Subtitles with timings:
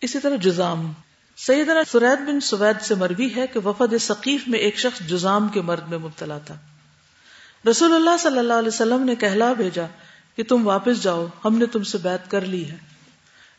[0.00, 0.92] اسی طرح جزام۔
[1.36, 5.60] سیدنا سرید بن سوید سے مروی ہے کہ وفد ثقیف میں ایک شخص جزام کے
[5.60, 6.56] مرد میں مبتلا تھا۔
[7.70, 9.86] رسول اللہ صلی اللہ علیہ وسلم نے کہلا بھیجا
[10.36, 12.76] کہ تم واپس جاؤ، ہم نے تم سے بیعت کر لی ہے۔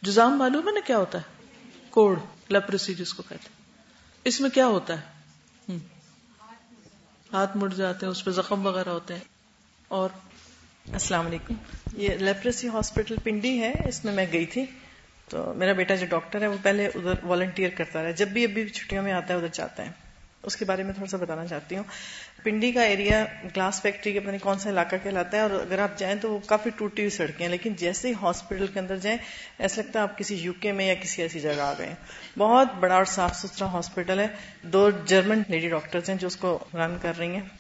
[0.02, 1.46] جزام معلوم ہے نا کیا ہوتا ہے؟
[1.90, 3.48] کوڑ لیپریسی جس کو کہتے
[4.24, 5.20] اس میں کیا ہوتا ہے؟
[7.34, 9.22] ہاتھ مڑ جاتے ہیں، اس پہ زخم وغیرہ ہوتے ہیں۔
[9.88, 10.10] اور؟
[10.94, 11.54] السلام علیکم۔
[11.94, 14.66] یہ لیپریسی ہاسپٹل پنڈی ہے، اس میں میں گئی تھی۔
[15.30, 18.68] تو میرا بیٹا جو ڈاکٹر ہے وہ پہلے ادھر والنٹیئر کرتا رہا جب بھی ابھی
[18.68, 19.92] چھٹیوں میں آتا ہے ادھر جاتا ہے۔
[20.44, 21.84] اس کے بارے میں تھوڑا سا بتانا چاہتی ہوں۔
[22.44, 25.80] پنڈی کا ایریا گلاس فیکٹری کے پتہ نہیں کون سا علاقہ کہلاتا ہے اور اگر
[25.80, 28.98] آپ جائیں تو وہ کافی ٹوٹی ہوئی سڑکیں ہیں، لیکن جیسے ہی ہاسپٹل کے اندر
[28.98, 29.18] جائیں،
[29.60, 31.94] ایسا لگتا ہے آپ کسی یو کے میں یا کسی ایسی جگہ آ گئے
[32.38, 34.28] بہت بڑا اور صاف ستھرا ہاسپٹل ہے۔
[34.64, 37.59] دو جرمن لیڈی ڈاکٹرز ہیں جو اس کو رن کر رہی ہیں۔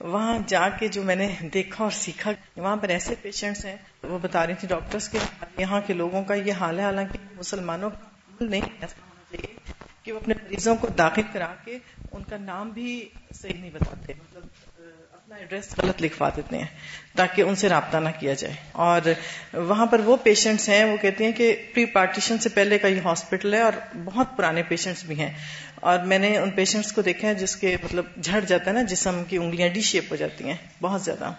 [0.00, 4.18] وہاں جا کے جو میں نے دیکھا اور سیکھا، وہاں پر ایسے پیشنٹس ہیں، وہ
[4.22, 5.18] بتا رہی تھی ڈاکٹرس کے،
[5.58, 10.12] یہاں کے لوگوں کا یہ حال ہے، حالانکہ مسلمانوں کا نہیں ایسا ہونا چاہیے کہ
[10.12, 11.78] وہ اپنے مریضوں کو داخل کرا کے
[12.12, 14.12] ان کا نام بھی صحیح نہیں بتاتے۔
[15.34, 16.66] اپنا ایڈریس غلط لکھوا دیتے ہیں
[17.16, 19.00] تاکہ ان سے رابطہ نہ کیا جائے۔ اور
[19.52, 23.00] وہاں پر وہ پیشنٹس ہیں، وہ کہتے ہیں کہ پری پارٹیشن سے پہلے کا یہ
[23.00, 23.72] ہاسپٹل ہے اور
[24.04, 25.32] بہت پرانے پیشنٹس بھی ہیں۔
[25.74, 28.82] اور میں نے ان پیشنٹس کو دیکھا ہے جس کے مطلب جھڑ جاتا ہے نا
[28.82, 31.32] جسم کی انگلیاں ڈی شیپ ہو جاتی ہیں بہت زیادہ۔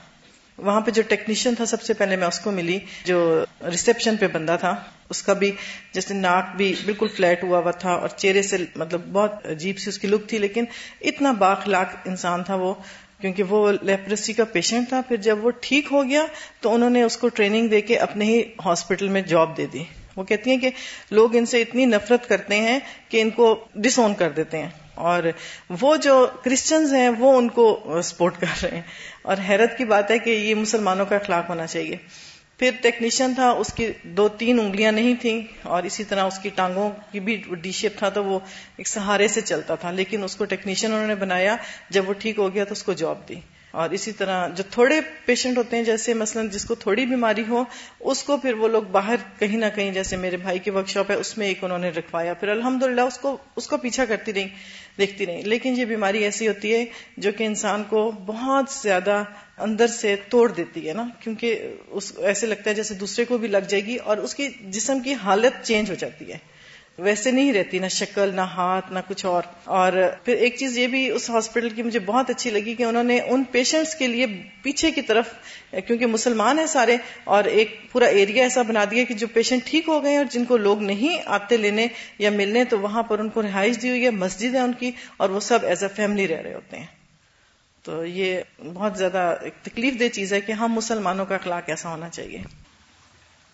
[0.58, 4.28] وہاں پہ جو ٹیکنیشین تھا سب سے پہلے میں اس کو ملی، جو ریسپشن پہ
[4.28, 4.76] بندہ تھا،
[5.10, 5.52] اس کا بھی
[5.94, 9.90] جیسے ناک بھی بالکل فلیٹ ہوا ہوا تھا اور چہرے سے مطلب بہت عجیب سی
[9.90, 10.66] اس کی لک تھی، لیکن
[11.02, 12.74] اتنا باخلاق انسان تھا وہ۔
[13.22, 16.26] کیونکہ وہ لیپرسی کا پیشنٹ تھا، پھر جب وہ ٹھیک ہو گیا
[16.62, 19.84] تو انہوں نے اس کو ٹریننگ دے کے اپنے ہی ہاسپٹل میں جاب دے دی۔
[20.16, 20.70] وہ کہتی ہیں کہ
[21.12, 24.70] لوگ ان سے اتنی نفرت کرتے ہیں کہ ان کو ڈس اون کر دیتے ہیں۔
[24.96, 25.24] اور
[25.82, 28.82] وہ جو کرسچنز ہیں، وہ ان کو سپورٹ کر رہے ہیں۔
[29.22, 31.98] اور حیرت کی بات ہے کہ یہ مسلمانوں کا اخلاق ہونا چاہیے۔
[32.58, 36.50] پھر ٹیکنیشین تھا، اس کی دو تین انگلیاں نہیں تھیں اور اسی طرح اس کی
[36.50, 38.40] ٹانگوں کی بھی ڈی شیپ تھا تو وہ
[38.78, 41.56] ایک سہارے سے چلتا تھا، لیکن اس کو ٹیکنیشین انہوں نے بنایا،
[41.90, 43.36] جب وہ ٹھیک ہو گیا تو اس کو جاب دی۔
[43.72, 47.64] اور اسی طرح جو تھوڑے پیشنٹ ہوتے ہیں، جیسے مثلا جس کو تھوڑی بیماری ہو،
[48.00, 51.12] اس کو پھر وہ لوگ باہر کہیں نہ کہیں، جیسے میرے بھائی کی ورک شاپ
[51.12, 54.34] ہے، اس میں ایک انہوں نے رکھوایا۔ پھر الحمد اس کو اس کو پیچھا کرتی
[54.34, 54.46] رہی
[54.98, 56.86] دیکھتی رہی لیکن یہ بیماری ایسی ہوتی ہے
[57.18, 59.24] جو کہ انسان کو بہت زیادہ
[59.58, 63.48] اندر سے توڑ دیتی ہے نا، کیونکہ اس، ایسے لگتا ہے جیسے دوسرے کو بھی
[63.48, 66.38] لگ جائے گی اور اس کی جسم کی حالت چینج ہو جاتی ہے۔
[66.98, 70.88] ویسے نہیں رہتی، نہ شکل، نہ ہاتھ، نہ کچھ اور۔ اور پھر ایک چیز یہ
[70.88, 74.26] بھی اس ہاسپٹل کی مجھے بہت اچھی لگی کہ انہوں نے ان پیشنٹس کے لیے
[74.62, 75.26] پیچھے کی طرف،
[75.88, 79.88] کیونکہ مسلمان ہیں سارے، اور ایک پورا ایریا ایسا بنا دیا کہ جو پیشنٹ ٹھیک
[79.88, 81.88] ہو گئے اور جن کو لوگ نہیں آتے لینے
[82.20, 84.92] یا ملنے، تو وہاں پر ان کو رہائش دی ہوئی ہے، مسجد ہے ان کی،
[85.18, 86.86] اور وہ سب ایز اے فیملی رہ رہے ہوتے ہیں۔
[87.84, 88.42] تو یہ
[88.74, 92.65] بہت زیادہ تکلیف دہ چیز ہے کہ ہم مسلمانوں کا اخلاق ایسا ہونا چاہیے۔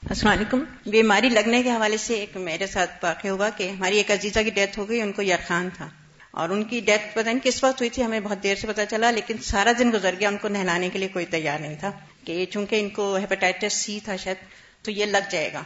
[0.10, 4.12] السلام علیکم۔ بیماری لگنے کے حوالے سے ایک میرے ساتھ واقع ہوا کہ ہماری ایک
[4.12, 5.90] عزیزہ کی ڈیتھ ہو گئی، ان کو یرخان تھا۔
[6.32, 8.86] اور ان کی ڈیتھ پتہ نہیں کس وقت ہوئی تھی، ہمیں بہت دیر سے پتا
[8.86, 11.92] چلا، لیکن سارا دن گزر گیا، ان کو نہلانے کے لیے کوئی تیار نہیں تھا
[12.26, 14.38] کہ چونکہ ان کو ہیپاٹائٹس سی تھا شاید،
[14.82, 15.64] تو یہ لگ جائے گا۔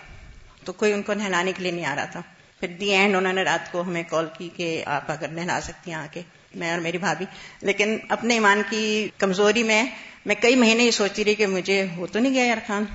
[0.63, 2.21] تو کوئی ان کو نہلانے کے لیے نہیں آ رہا تھا۔
[2.59, 5.91] پھر دی اینڈ انہوں نے رات کو ہمیں کال کی کہ آپ اگر نہلا سکتی
[5.91, 6.21] ہیں آ کے
[6.55, 7.25] میں اور میری بھابھی۔
[7.61, 9.85] لیکن اپنے ایمان کی کمزوری میں
[10.25, 12.85] میں کئی مہینے یہ سوچتی رہی کہ مجھے ہو تو نہیں گیا یار خان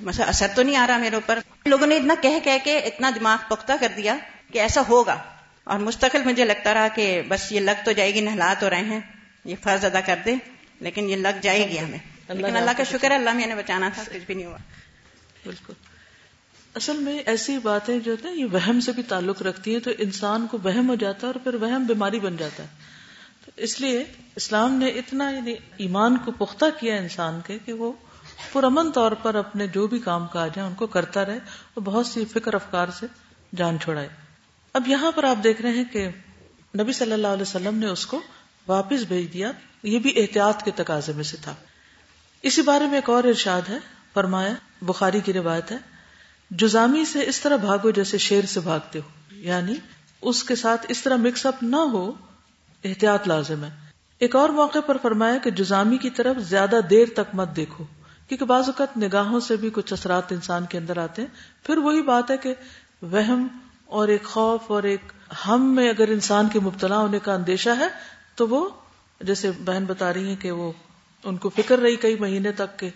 [0.00, 3.10] مثلا اثر تو نہیں آ رہا میرے اوپر۔ لوگوں نے اتنا کہہ کہہ کے اتنا
[3.14, 4.16] دماغ پختہ کر دیا
[4.52, 5.22] کہ ایسا ہوگا۔
[5.64, 8.84] اور مستقل مجھے لگتا رہا کہ بس یہ لگ تو جائے گی نہلا تو رہے
[8.84, 9.00] ہیں۔
[9.44, 10.34] یہ فرض ادا کر دے
[10.80, 11.98] لیکن یہ لگ جائے گی ہمیں۔
[12.28, 14.58] لیکن اللہ کا شکر ہے اللہ میں نے بچانا تھا کچھ بھی نہیں ہوا۔
[15.44, 15.72] بالکل۔
[16.74, 20.46] اصل میں ایسی باتیں جو ہے یہ وہم سے بھی تعلق رکھتی ہیں تو انسان
[20.46, 22.68] کو وہم ہو جاتا ہے اور پھر وہم بیماری بن جاتا ہے۔
[23.44, 24.04] تو اس لیے
[24.36, 27.92] اسلام نے اتنا یعنی ایمان کو پختہ کیا انسان کے کہ وہ
[28.52, 32.06] پرامن طور پر اپنے جو بھی کام کاج ہیں ان کو کرتا رہے اور بہت
[32.06, 33.06] سی فکر افکار سے
[33.56, 34.08] جان چھوڑائے
[34.72, 36.08] اب یہاں پر آپ دیکھ رہے ہیں کہ
[36.80, 38.20] نبی صلی اللہ علیہ وسلم نے اس کو
[38.68, 39.52] واپس بھیج دیا۔
[39.82, 41.54] یہ بھی احتیاط کے تقاضے میں سے تھا۔
[42.42, 43.78] اسی بارے میں ایک اور ارشاد ہے۔
[44.14, 45.76] فرمایا، بخاری کی روایت ہے،
[46.50, 49.74] جزامی سے اس طرح بھاگو جیسے شیر سے بھاگتے ہو۔ یعنی
[50.22, 52.12] اس کے ساتھ اس طرح مکس اپ نہ ہو،
[52.84, 53.70] احتیاط لازم ہے۔
[54.18, 57.84] ایک اور موقع پر فرمایا کہ جزامی کی طرف زیادہ دیر تک مت دیکھو۔
[58.28, 61.28] کیونکہ بعض اوقات نگاہوں سے بھی کچھ اثرات انسان کے اندر آتے ہیں۔
[61.66, 62.54] پھر وہی بات ہے کہ
[63.02, 63.46] وہم
[63.86, 65.00] اور ایک خوف اور ایک
[65.46, 67.88] ہم میں اگر انسان کے مبتلا ہونے کا اندیشہ ہے،
[68.34, 68.68] تو وہ
[69.20, 70.72] جیسے بہن بتا رہی ہیں کہ وہ
[71.24, 72.88] ان کو فکر رہی کئی مہینے تک کہ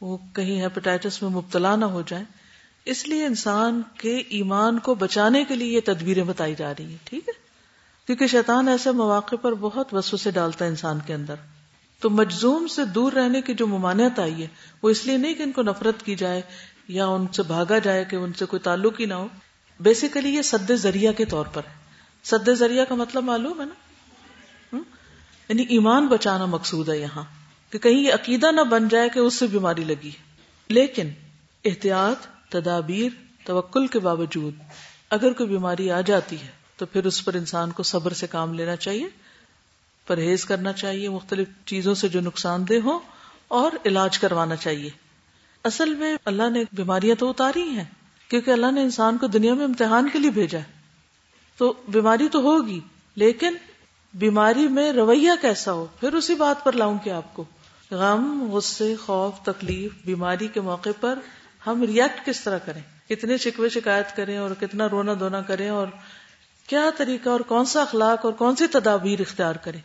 [0.00, 2.24] وہ کہیں ہیپیٹائٹس میں مبتلا نہ ہو جائیں۔
[2.84, 6.96] اس لیے انسان کے ایمان کو بچانے کے لیے یہ تدبیریں بتائی جا رہی ہیں،
[7.04, 7.32] ٹھیک ہے؟
[8.06, 11.34] کیونکہ شیطان ایسے مواقع پر بہت وسو سے ڈالتا ہے انسان کے اندر۔
[12.00, 14.46] تو مجزوم سے دور رہنے کی جو ممانعت آئی ہے،
[14.82, 16.42] وہ اس لیے نہیں کہ ان کو نفرت کی جائے
[16.88, 19.28] یا ان سے بھاگا جائے کہ ان سے کوئی تعلق ہی نہ ہو۔
[19.80, 21.72] بیسیکلی یہ سد ذریعہ کے طور پر ہے۔
[22.22, 23.74] سد ذریعہ کا مطلب معلوم ہے نا؟
[25.48, 27.22] یعنی ایمان بچانا مقصود ہے یہاں۔
[27.70, 30.10] کہ کہیں یہ عقیدہ نہ بن جائے کہ اس سے بیماری لگی۔
[30.68, 31.08] لیکن
[31.64, 33.08] احتیاط، تدابیر،
[33.44, 34.54] توکل کے باوجود
[35.10, 38.54] اگر کوئی بیماری آ جاتی ہے تو پھر اس پر انسان کو صبر سے کام
[38.54, 39.29] لینا چاہیے۔
[40.06, 42.98] پرہیز کرنا چاہیے، مختلف چیزوں سے جو نقصان دہ ہو
[43.48, 44.90] اور علاج کروانا چاہیے۔
[45.64, 47.84] اصل میں اللہ نے بیماریاں تو اتاری ہیں،
[48.28, 50.80] کیونکہ اللہ نے انسان کو دنیا میں امتحان کے لیے بھیجا ہے۔
[51.56, 52.80] تو بیماری تو ہوگی،
[53.14, 53.54] لیکن
[54.14, 57.44] بیماری میں رویہ کیسا ہو، پھر اسی بات پر لاؤں کہ آپ کو۔
[57.90, 61.18] غم، غصے، خوف، تکلیف، بیماری کے موقع پر
[61.66, 65.86] ہم ریئیکٹ کس طرح کریں؟ کتنے شکوے شکایت کریں اور کتنا رونا دھونا کریں اور
[66.66, 69.80] کیا طریقہ اور کون سا اخلاق اور کون سی تدابیر اختیار کریں؟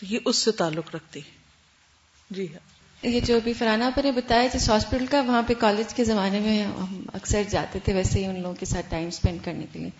[0.00, 1.30] تو یہ اس سے تعلق رکھتی ہے۔
[2.30, 2.70] جی ہاں۔
[3.02, 6.40] یہ جو ابھی فرانہ پر نے بتایا جس ہاسپٹل کا، وہاں پہ کالج کے زمانے
[6.40, 9.78] میں ہم اکثر جاتے تھے ویسے ہی ان لوگوں کے ساتھ ٹائم اسپینڈ کرنے کے
[9.78, 9.90] لیے۔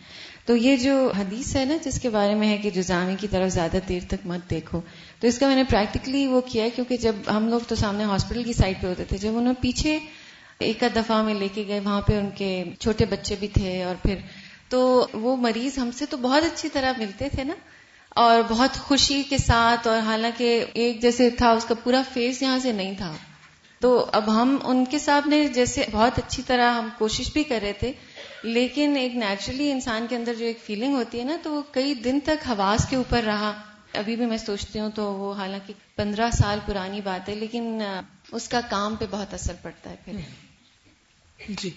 [0.45, 3.53] تو یہ جو حدیث ہے نا، جس کے بارے میں ہے کہ جزامی کی طرف
[3.53, 4.81] زیادہ دیر تک مت دیکھو۔
[5.21, 8.05] تو اس کا میں نے پریکٹیکلی وہ کیا ہے، کیونکہ جب ہم لوگ تو سامنے
[8.05, 9.99] ہاسپٹل کی سائڈ پہ ہوتے تھے، جب انہوں پیچھے
[10.59, 13.95] ایک دفعہ میں لے کے گئے، وہاں پہ ان کے چھوٹے بچے بھی تھے اور
[14.03, 14.17] پھر
[14.69, 17.55] تو وہ مریض ہم سے تو بہت اچھی طرح ملتے تھے نا۔
[18.11, 22.59] اور بہت خوشی کے ساتھ اور حالانکہ ایک جیسے تھا، اس کا پورا فیس یہاں
[22.59, 23.17] سے نہیں تھا۔
[23.81, 27.73] تو اب ہم ان کے سامنے جیسے بہت اچھی طرح ہم کوشش بھی کر رہے
[27.73, 27.93] تھے،
[28.43, 31.95] لیکن ایک نیچرلی انسان کے اندر جو ایک فیلنگ ہوتی ہے نا، تو وہ کئی
[31.95, 33.53] دن تک حواس کے اوپر رہا۔
[33.95, 37.83] ابھی بھی میں سوچتی ہوں تو وہ حالانکہ پندرہ سال پرانی بات ہے، لیکن
[38.33, 40.13] اس کا کام پہ بہت اثر پڑتا ہے پھر۔
[41.49, 41.71] جی۔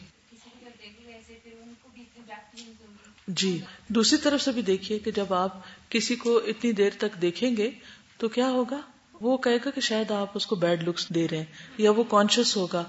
[3.28, 5.58] جی دوسری طرف سے بھی دیکھیے کہ جب آپ
[5.90, 7.72] کسی کو اتنی دیر تک دیکھیں گے
[8.18, 8.82] تو کیا ہوگا؟
[9.22, 11.46] وہ کہے گا کہ شاید آپ اس کو بیڈ لکس دے رہے ہیں
[11.78, 12.84] یا وہ کانشیس ہوگا۔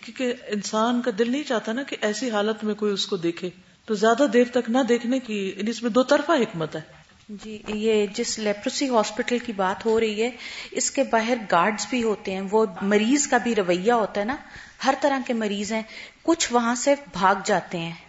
[0.00, 3.50] کیونکہ انسان کا دل نہیں چاہتا نا کہ ایسی حالت میں کوئی اس کو دیکھے۔
[3.86, 6.80] تو زیادہ دیر تک نہ دیکھنے کی یعنی اس میں دو طرفہ حکمت ہے۔
[7.28, 10.30] جی یہ جس لیپروسی ہاسپٹل کی بات ہو رہی ہے،
[10.70, 14.36] اس کے باہر گارڈز بھی ہوتے ہیں۔ وہ مریض کا بھی رویہ ہوتا ہے نا۔
[14.84, 15.82] ہر طرح کے مریض ہیں۔
[16.22, 18.03] کچھ وہاں سے بھاگ جاتے ہیں۔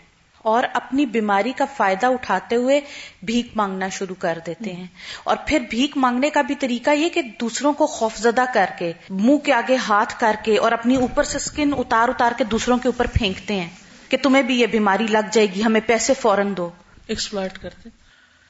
[0.46, 2.82] اور اپنی بیماری کا فائدہ اٹھاتے ہوئے
[3.24, 4.88] بھیک مانگنا شروع کر دیتے ہیں۔
[5.24, 9.38] اور پھر بھیک مانگنے کا بھی طریقہ یہ کہ دوسروں کو خوفزدہ کر کے، منہ
[9.38, 12.88] کے آگے ہاتھ کر کے اور اپنی اوپر سے اسکن اتار اتار کے دوسروں کے
[12.88, 13.70] اوپر پھینکتے ہیں
[14.10, 16.70] کہ تمہیں بھی یہ بیماری لگ جائے گی، ہمیں پیسے فوراً دو۔
[17.08, 17.90] ایکسپلائٹ کرتے۔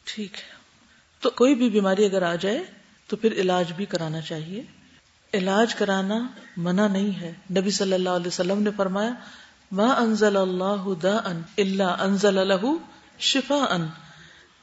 [0.04, 0.56] ٹھیک ہے۔
[1.22, 2.64] تو کوئی بھی بیماری اگر آ جائے
[3.08, 4.64] تو پھر علاج بھی کرانا چاہیے۔
[5.34, 6.28] علاج کرانا
[6.58, 9.12] منع نہیں ہے۔ نبی صلی اللہ علیہ وسلم نے فرمایا
[9.72, 12.66] ما انزل اللہ دا ان اللہ انزل الح
[13.20, 13.88] شفا ان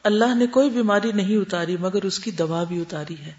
[0.02, 3.32] اللہ نے کوئی بیماری نہیں اتاری، مگر اس کی دوا بھی اتاری ہے۔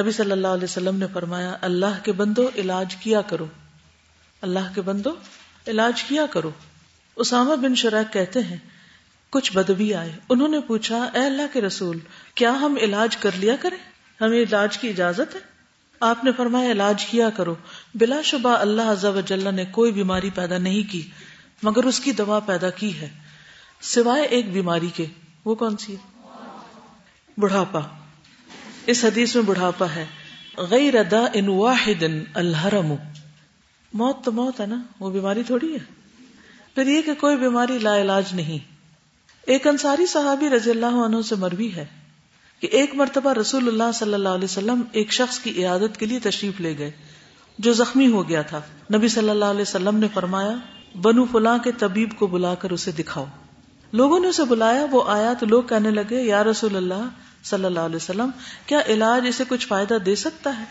[0.00, 3.46] نبی صلی اللہ علیہ وسلم نے فرمایا، اللہ کے بندو علاج کیا کرو۔
[4.42, 5.10] اللہ کے بندو
[5.68, 6.50] علاج کیا کرو۔
[7.16, 8.56] اسامہ بن شراک کہتے ہیں،
[9.30, 11.98] کچھ بدبی آئے۔ انہوں نے پوچھا، اے اللہ کے رسول،
[12.34, 13.78] کیا ہم علاج کر لیا کریں؟
[14.20, 15.40] ہمیں علاج کی اجازت ہے؟
[16.00, 17.54] آپ نے فرمایا، علاج کیا کرو۔
[17.98, 21.08] بلا شبہ اللہ عز و جل نے کوئی بیماری پیدا نہیں کی،
[21.62, 23.08] مگر اس کی دوا پیدا کی ہے۔
[23.80, 25.06] سوائے ایک بیماری کے،
[25.44, 26.26] وہ کون سی؟ ہے
[27.38, 27.80] بڑھاپا۔
[28.86, 30.06] اس حدیث میں بڑھاپا ہے۔
[30.56, 32.02] غیر ادا ان واحد
[32.34, 32.94] الحرم۔
[33.92, 35.78] موت تو موت ہے نا، وہ بیماری تھوڑی ہے۔
[36.74, 38.58] پھر یہ کہ کوئی بیماری لا علاج نہیں۔
[39.46, 41.86] ایک انصاری صحابی رضی اللہ عنہ سے مروی ہے
[42.60, 46.18] کہ ایک مرتبہ رسول اللہ صلی اللہ علیہ وسلم ایک شخص کی عیادت کے لیے
[46.18, 46.90] تشریف لے گئے۔
[47.58, 48.60] جو زخمی ہو گیا تھا۔
[48.94, 50.56] نبی صلی اللہ علیہ وسلم نے فرمایا،
[51.02, 53.26] بنو فلاں کے طبیب کو بلا کر اسے دکھاؤ۔
[53.92, 57.08] لوگوں نے اسے بلایا، وہ آیا تو لوگ کہنے لگے، یا رسول اللہ
[57.44, 58.30] صلی اللہ علیہ وسلم،
[58.66, 60.64] کیا علاج اسے کچھ فائدہ دے سکتا ہے؟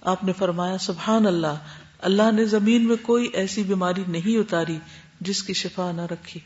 [0.00, 1.58] آپ نے فرمایا، سبحان اللہ
[1.98, 4.78] اللہ نے زمین میں کوئی ایسی بیماری نہیں اتاری
[5.20, 6.40] جس کی شفا نہ رکھی۔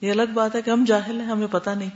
[0.00, 1.90] یہ الگ بات ہے کہ ہم جاہل ہیں، ہمیں پتا نہیں۔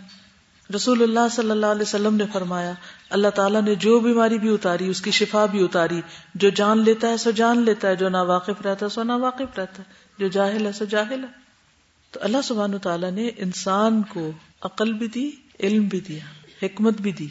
[0.74, 2.72] رسول اللہ صلی اللہ علیہ وسلم نے فرمایا،
[3.10, 6.00] اللہ تعالیٰ نے جو بیماری بھی اتاری، اس کی شفا بھی اتاری۔
[6.34, 9.16] جو جان لیتا ہے سو جان لیتا ہے، جو نا واقف رہتا ہے سو نا
[9.16, 9.82] واقف رہتا ہے۔
[10.18, 11.28] جو جاہل ہے سو جاہل ہے۔
[12.10, 14.30] تو اللہ سبحان تعالیٰ نے انسان کو
[14.62, 15.30] عقل بھی دی،
[15.60, 16.18] علم بھی دیا،
[16.62, 17.26] حکمت بھی دی۔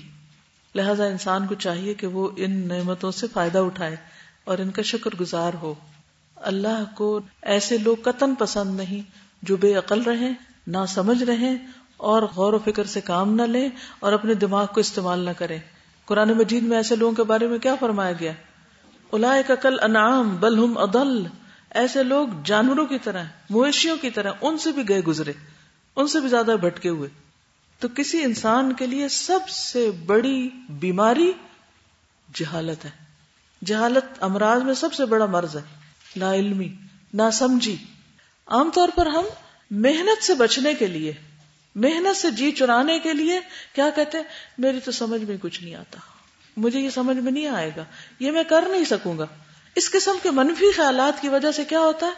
[0.75, 3.95] لہذا انسان کو چاہیے کہ وہ ان نعمتوں سے فائدہ اٹھائے
[4.43, 5.73] اور ان کا شکر گزار ہو۔
[6.35, 9.01] اللہ کو ایسے لوگ قطن پسند نہیں
[9.41, 10.31] جو بے عقل رہے
[10.67, 11.57] نہ سمجھ رہے
[12.03, 13.69] اور غور و فکر سے کام نہ لیں
[13.99, 15.59] اور اپنے دماغ کو استعمال نہ کریں۔
[16.05, 18.31] قرآن مجید میں ایسے لوگوں کے بارے میں کیا فرمایا گیا؟
[19.11, 21.23] الا کل انعام بل ہم ادل
[21.69, 25.33] ایسے لوگ جانوروں کی طرح، مویشیوں کی طرح ان سے بھی گئے گزرے،
[25.95, 27.09] ان سے بھی زیادہ بھٹکے ہوئے۔
[27.79, 31.31] تو کسی انسان کے لیے سب سے بڑی بیماری
[32.33, 32.89] جہالت ہے۔
[33.65, 35.61] جہالت امراض میں سب سے بڑا مرض ہے۔
[36.15, 36.73] لا علمی
[37.13, 37.75] نہ سمجھی
[38.47, 39.23] عام طور پر ہم
[39.71, 41.13] محنت سے بچنے کے لیے
[41.75, 43.39] محنت سے جی چرانے کے لیے
[43.73, 44.25] کیا کہتے ہیں؟
[44.57, 45.99] میری تو سمجھ میں کچھ نہیں آتا۔
[46.57, 47.83] مجھے یہ سمجھ میں نہیں آئے گا۔
[48.19, 49.25] یہ میں کر نہیں سکوں گا۔
[49.75, 52.11] اس قسم کے منفی خیالات کی وجہ سے کیا ہوتا ہے؟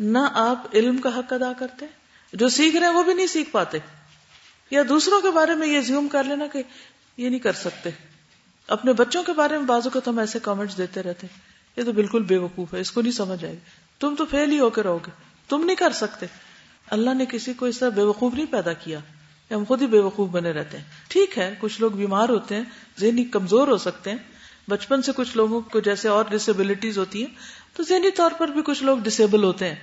[0.00, 1.86] نہ آپ علم کا حق ادا کرتے،
[2.32, 3.78] جو سیکھ رہے ہیں وہ بھی نہیں سیکھ پاتے۔
[4.70, 6.62] یا دوسروں کے بارے میں یہ زیوم کر لینا کہ
[7.16, 7.90] یہ نہیں کر سکتے۔
[8.66, 11.26] اپنے بچوں کے بارے میں بازو کو تو ہم ایسے کامنٹس دیتے رہتے۔
[11.76, 13.58] یہ تو بالکل بے وقوف ہے، اس کو نہیں سمجھ آئے۔ گی
[13.98, 15.10] تم تو فیل ہی ہو کے رہو گے۔
[15.48, 16.26] تم نہیں کر سکتے۔
[16.90, 18.98] اللہ نے کسی کو اس طرح بے وقوف نہیں پیدا کیا
[19.50, 22.64] ہم خود ہی بے وقوف بنے رہتے ہیں۔ ٹھیک ہے، کچھ لوگ بیمار ہوتے ہیں،
[23.00, 24.18] ذہنی کمزور ہو سکتے ہیں۔
[24.68, 27.34] بچپن سے کچھ لوگوں کو جیسے اور ڈسیبلٹیز ہوتی ہیں،
[27.76, 29.74] تو ذہنی طور پر بھی کچھ لوگ ڈسیبل ہوتے ہیں۔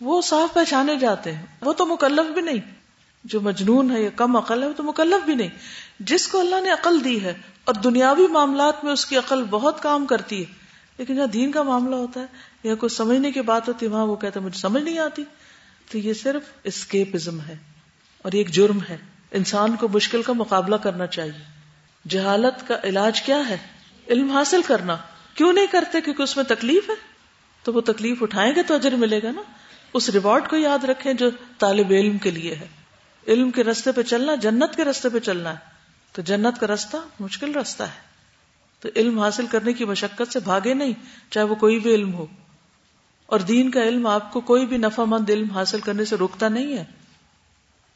[0.00, 2.74] وہ صاف پہچانے جاتے ہیں۔ وہ تو مکلف بھی نہیں۔
[3.24, 5.48] جو مجنون ہے یا کم عقل ہے، وہ تو مکلف بھی نہیں۔
[6.00, 9.82] جس کو اللہ نے عقل دی ہے، اور دنیاوی معاملات میں اس کی عقل بہت
[9.82, 10.52] کام کرتی ہے۔
[10.98, 12.26] لیکن جہاں دین کا معاملہ ہوتا ہے،
[12.62, 15.24] یا کوئی سمجھنے کی بات ہوتی ہے، وہاں وہ کہتا ہے، مجھے سمجھ نہیں آتی۔
[15.90, 17.56] تو یہ صرف اسکیپزم ہے
[18.18, 18.96] اور ایک جرم ہے۔
[19.30, 21.60] انسان کو مشکل کا مقابلہ کرنا چاہیے۔
[22.08, 23.56] جہالت کا علاج کیا ہے؟
[24.08, 24.96] علم حاصل کرنا۔
[25.34, 26.94] کیوں نہیں کرتے؟ کیونکہ اس میں تکلیف ہے۔
[27.62, 29.42] تو وہ تکلیف اٹھائیں گے تو اجر ملے گا نا۔
[29.94, 32.68] اس ریوارڈ کو یاد رکھیں جو طالب علم کے لیے ہے۔
[33.28, 35.58] علم کے رستے پہ چلنا، جنت کے رستے پہ چلنا ہے۔
[36.12, 38.00] تو جنت کا رستہ مشکل رستہ ہے۔
[38.80, 40.92] تو علم حاصل کرنے کی مشقت سے بھاگے نہیں،
[41.30, 42.26] چاہے وہ کوئی بھی علم ہو۔
[43.30, 46.48] اور دین کا علم آپ کو کوئی بھی نفع مند علم حاصل کرنے سے روکتا
[46.48, 46.84] نہیں ہے۔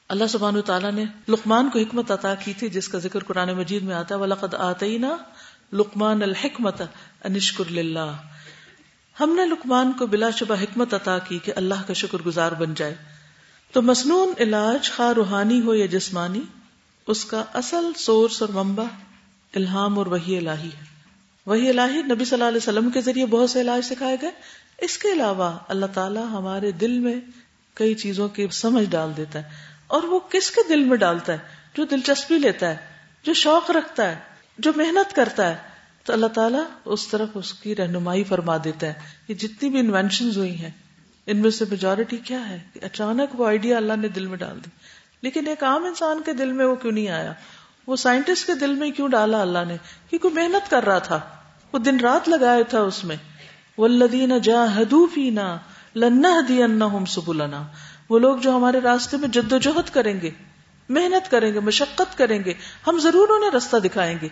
[0.08, 3.82] اللہ سبحانہ تعالیٰ نے لقمان کو حکمت عطا کی تھی، جس کا ذکر قرآن مجید
[3.82, 5.16] میں آتا ہے، وَلَقَدْ آتَيْنَا
[5.72, 6.82] لقمان الحکمت
[7.24, 8.16] انشکر للہ۔
[9.20, 12.74] ہم نے لقمان کو بلا شبہ حکمت عطا کی کہ اللہ کا شکر گزار بن
[12.74, 12.94] جائے۔
[13.72, 16.40] تو مصنون علاج خواہ روحانی ہو یا جسمانی،
[17.06, 18.84] اس کا اصل سورس اور ممبا
[19.54, 20.84] الہام اور وہی الہی ہے۔
[21.46, 24.30] وہی الہی نبی صلی اللہ علیہ وسلم کے ذریعے بہت سے علاج سکھائے گئے۔
[24.78, 27.14] اس کے علاوہ اللہ تعالیٰ ہمارے دل میں
[27.74, 29.48] کئی چیزوں کی سمجھ ڈال دیتا ہے
[29.86, 31.38] اور وہ کس کے دل میں ڈالتا ہے؟
[31.74, 32.76] جو دلچسپی لیتا ہے،
[33.22, 34.14] جو شوق رکھتا ہے،
[34.58, 35.56] جو محنت کرتا ہے۔
[36.04, 38.94] تو اللہ تعالیٰ اس طرف اس کی رہنمائی فرما دیتا ہے
[39.28, 40.70] یہ جتنی بھی انوینشن ہوئی ہیں،
[41.26, 44.64] ان میں سے میجورٹی کیا ہے؟ کہ اچانک وہ آئیڈیا اللہ نے دل میں ڈال
[44.64, 44.70] دی۔
[45.22, 47.32] لیکن ایک عام انسان کے دل میں وہ کیوں نہیں آیا؟
[47.86, 49.76] وہ سائنٹسٹ کے دل میں کیوں ڈالا اللہ نے؟
[50.10, 51.20] کیونکہ محنت کر رہا تھا،
[51.72, 53.16] وہ دن رات لگایا تھا اس میں۔
[53.78, 53.88] وہ
[54.42, 55.56] جا ہدو پینا
[55.96, 56.60] لنا دی
[57.08, 57.62] سبلنا۔
[58.10, 60.30] وہ لوگ جو ہمارے راستے میں جد و جہد کریں گے،
[60.88, 62.52] محنت کریں گے، مشقت کریں گے،
[62.86, 64.28] ہم ضرور انہیں رستہ دکھائیں گے۔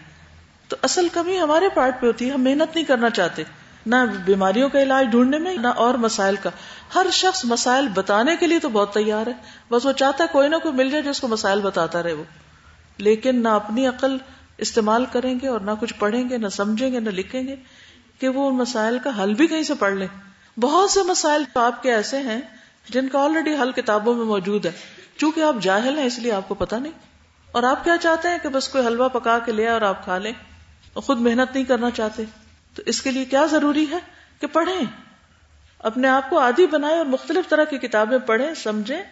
[0.69, 3.43] تو اصل کمی ہمارے پارٹ پہ ہوتی ہے، ہم محنت نہیں کرنا چاہتے۔
[3.87, 6.51] نہ بیماریوں کا علاج ڈھونڈنے میں، نہ اور مسائل کا۔
[6.95, 9.33] ہر شخص مسائل بتانے کے لیے تو بہت تیار ہے۔
[9.71, 12.25] بس وہ چاہتا ہے کوئی نہ کوئی مل جائے جس کو مسائل بتاتا رہے وہ۔
[12.99, 14.17] لیکن نہ اپنی عقل
[14.59, 17.57] استعمال کریں گے اور نہ کچھ پڑھیں گے، نہ سمجھیں گے، نہ لکھیں گے۔
[18.23, 20.07] کہ وہ ان مسائل کا حل بھی کہیں سے پڑھ لیں
[20.61, 22.41] بہت سے مسائل آپ کے ایسے ہیں
[22.89, 24.73] جن کا آلریڈی حل کتابوں میں موجود ہے۔
[25.17, 26.93] چونکہ آپ جاہل ہیں اس لیے آپ کو پتا نہیں۔
[27.53, 30.19] اور آپ کیا چاہتے ہیں کہ بس کوئی حلوہ پکا کے لے اور آپ کھا
[30.19, 30.33] لیں
[30.93, 32.25] اور خود محنت نہیں کرنا چاہتے؟
[32.75, 33.99] تو اس کے لیے کیا ضروری ہے
[34.41, 34.85] کہ پڑھیں۔
[35.79, 39.03] اپنے آپ کو عادی بنائے اور مختلف طرح کی کتابیں پڑھیں، سمجھیں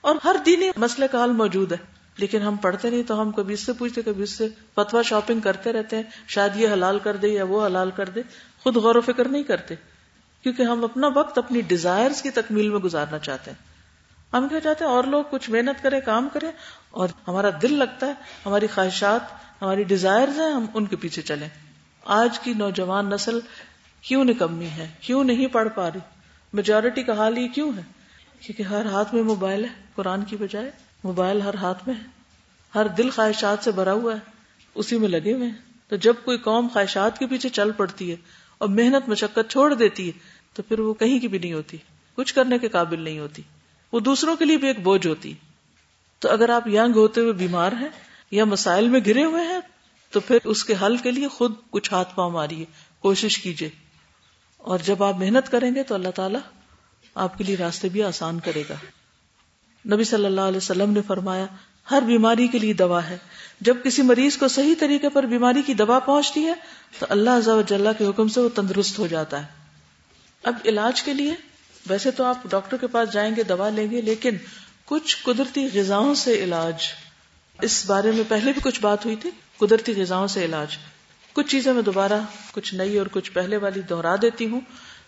[0.00, 1.78] اور ہر دینی مسئلے کا حل موجود ہے۔
[2.16, 5.40] لیکن ہم پڑھتے نہیں تو ہم کبھی اس سے پوچھتے، کبھی اس سے فتوا شاپنگ
[5.40, 8.22] کرتے رہتے ہیں، شاید یہ حلال کر دے یا وہ حلال کر دے۔
[8.62, 9.74] خود غور و فکر نہیں کرتے،
[10.42, 13.70] کیونکہ ہم اپنا وقت اپنی ڈیزائر کی تکمیل میں گزارنا چاہتے ہیں۔
[14.36, 16.52] ہم کیا چاہتے ہیں؟ اور لوگ کچھ محنت کریں، کام کریں،
[16.90, 18.12] اور ہمارا دل لگتا ہے،
[18.46, 19.20] ہماری خواہشات،
[19.62, 21.48] ہماری ڈیزائر ہیں، ہم ان کے پیچھے چلیں۔
[22.04, 23.38] آج کی نوجوان نسل
[24.00, 25.98] کیوں نکمی ہے؟ کیوں نہیں پڑھ پا رہی؟
[26.52, 27.82] میجورٹی کا حال یہ کیوں ہے؟
[28.40, 30.70] کیونکہ ہر ہاتھ میں موبائل ہے، قرآن کی بجائے۔
[31.04, 32.04] موبائل ہر ہاتھ میں ہے۔
[32.74, 34.18] ہر دل خواہشات سے بھرا ہوا ہے،
[34.74, 35.56] اسی میں لگے ہوئے ہیں۔
[35.88, 38.16] تو جب کوئی قوم خواہشات کے پیچھے چل پڑتی ہے
[38.60, 40.12] اور محنت مشقت چھوڑ دیتی ہے،
[40.54, 41.76] تو پھر وہ کہیں کی بھی نہیں ہوتی،
[42.14, 43.42] کچھ کرنے کے قابل نہیں ہوتی۔
[43.92, 45.34] وہ دوسروں کے لیے بھی ایک بوجھ ہوتی۔
[46.18, 47.88] تو اگر آپ ینگ ہوتے ہوئے بیمار ہیں
[48.30, 49.60] یا مسائل میں گرے ہوئے ہیں،
[50.10, 52.64] تو پھر اس کے حل کے لیے خود کچھ ہاتھ پاؤں ماریے،
[52.98, 53.70] کوشش کیجیے۔
[54.56, 56.40] اور جب آپ محنت کریں گے تو اللہ تعالیٰ
[57.14, 58.74] آپ کے لیے راستے بھی آسان کرے گا۔
[59.94, 61.46] نبی صلی اللہ علیہ وسلم نے فرمایا،
[61.90, 63.18] ہر بیماری کے لیے دوا ہے۔
[63.60, 66.54] جب کسی مریض کو صحیح طریقے پر بیماری کی دوا پہنچتی ہے،
[66.98, 69.46] تو اللہ کے حکم سے وہ تندرست ہو جاتا ہے۔
[70.42, 71.34] اب علاج کے لیے،
[71.86, 74.36] ویسے تو آپ ڈاکٹر کے پاس جائیں گے، دوا لیں گے، لیکن
[74.84, 76.74] کچھ قدرتی غذاؤں سے علاج۔
[77.62, 80.76] اس بارے میں پہلے بھی کچھ بات ہوئی تھی، قدرتی غذاؤں سے علاج۔
[81.32, 82.20] کچھ چیزیں میں دوبارہ
[82.52, 84.60] کچھ نئی اور کچھ پہلے والی دوہرا دیتی ہوں،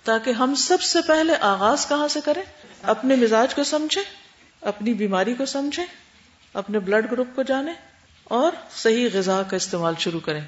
[0.05, 2.43] تاکہ ہم سب سے پہلے آغاز کہاں سے کریں؟
[2.83, 4.03] اپنے مزاج کو سمجھیں،
[4.61, 5.87] اپنی بیماری کو سمجھیں،
[6.55, 7.75] اپنے بلڈ گروپ کو جانیں۔
[8.33, 10.41] اور صحیح غذا کا استعمال شروع کریں،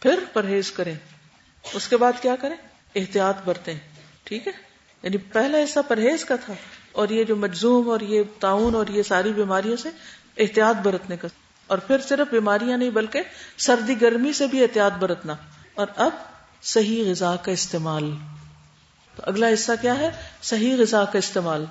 [0.00, 0.94] پھر پرہیز کریں۔
[1.72, 2.56] اس کے بعد کیا کریں؟
[2.94, 3.74] احتیاط برتیں،
[4.24, 4.52] ٹھیک ہے؟
[5.02, 6.54] یعنی پہلا حصہ پرہیز کا تھا
[6.92, 9.88] اور یہ جو مجزوم اور یہ تعاون اور یہ ساری بیماریوں سے
[10.38, 11.28] احتیاط برتنے کا۔
[11.66, 13.22] اور پھر صرف بیماریاں نہیں بلکہ
[13.56, 15.34] سردی گرمی سے بھی احتیاط برتنا۔
[15.74, 16.10] اور اب
[16.62, 18.10] صحیح غذا کا استعمال۔
[19.16, 20.10] تو اگلا حصہ کیا ہے؟
[20.42, 21.64] صحیح غذا کا استعمال۔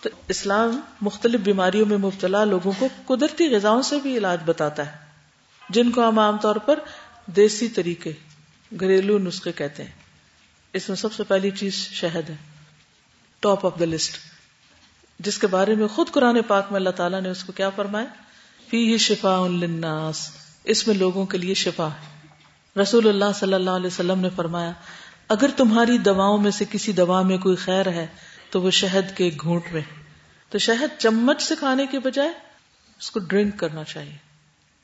[0.00, 4.96] تو اسلام مختلف بیماریوں میں مبتلا لوگوں کو قدرتی غذاؤں سے بھی علاج بتاتا ہے،
[5.70, 6.78] جن کو ہم عام طور پر
[7.26, 8.12] دیسی طریقے،
[8.80, 9.90] گھریلو نسخے کہتے ہیں۔
[10.72, 12.36] اس میں سب سے پہلی چیز شہد ہے
[13.40, 14.16] ٹاپ آف دا لسٹ
[15.20, 18.06] جس کے بارے میں خود قرآن پاک میں اللہ تعالیٰ نے اس کو کیا فرمایا؟
[18.70, 20.30] فی شفا للناس،
[20.64, 24.72] اس میں لوگوں کے لیے شفا ہے۔ رسول اللہ صلی اللہ علیہ وسلم نے فرمایا،
[25.28, 28.06] اگر تمہاری دواؤں میں سے کسی دوا میں کوئی خیر ہے
[28.50, 29.82] تو وہ شہد کے گھونٹ میں۔
[30.48, 32.28] تو شہد چمچ سے کھانے کے بجائے
[32.98, 34.16] اس کو ڈرنک کرنا چاہیے۔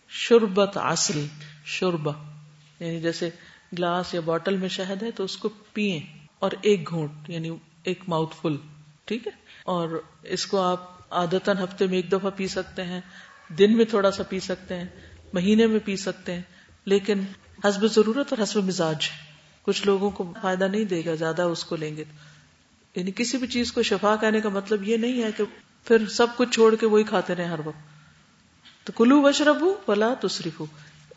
[0.08, 1.26] شربت اصل
[1.64, 2.12] شربا
[2.80, 3.30] یعنی جیسے
[3.72, 6.00] گلاس یا بوٹل میں شہد ہے تو اس کو پیئیں
[6.38, 8.56] اور ایک گھونٹ یعنی ایک ماؤتھ فل
[9.04, 13.00] ٹھیک ہے؟ اور اس کو آپ عادت ہفتے میں ایک دفعہ پی سکتے ہیں،
[13.48, 14.86] دن میں تھوڑا سا پی سکتے ہیں،
[15.32, 16.42] مہینے میں پی سکتے ہیں،
[16.84, 17.20] لیکن
[17.64, 19.10] حسب ضرورت اور حسب مزاج
[19.62, 22.04] کچھ لوگوں کو فائدہ نہیں دے گا، زیادہ اس کو لیں گے۔
[22.96, 25.44] یعنی کسی بھی چیز کو شفا کہنے کا مطلب یہ نہیں ہے کہ
[25.84, 27.94] پھر سب کچھ چھوڑ کے وہی کھاتے رہے ہر وقت۔
[28.86, 30.66] تو کلو وشرب ہو بلا تصریف ہو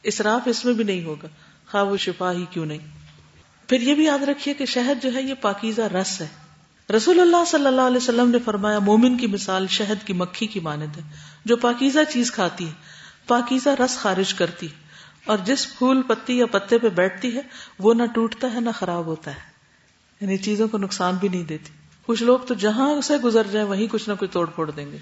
[0.03, 1.27] اسراف اس میں بھی نہیں ہوگا۔
[1.72, 2.77] خواہ وہ شفا ہی کیوں نہیں۔
[3.67, 6.27] پھر یہ بھی یاد رکھیے کہ شہد جو ہے یہ پاکیزہ رس ہے۔
[6.93, 10.60] رسول اللہ صلی اللہ علیہ وسلم نے فرمایا، مومن کی مثال شہد کی مکھی کی
[10.60, 11.01] مانند ہے۔
[11.46, 12.72] جو پاکیزہ چیز کھاتی ہے،
[13.27, 14.67] پاکیزہ رس خارج کرتی
[15.25, 17.41] اور جس پھول پتی یا پتے پہ بیٹھتی ہے،
[17.79, 19.57] وہ نہ ٹوٹتا ہے، نہ خراب ہوتا ہے۔
[20.21, 21.69] یعنی چیزوں کو نقصان بھی نہیں دیتی۔
[22.05, 24.97] کچھ لوگ تو جہاں سے گزر جائیں وہیں کچھ نہ کچھ توڑ پھوڑ دیں گے۔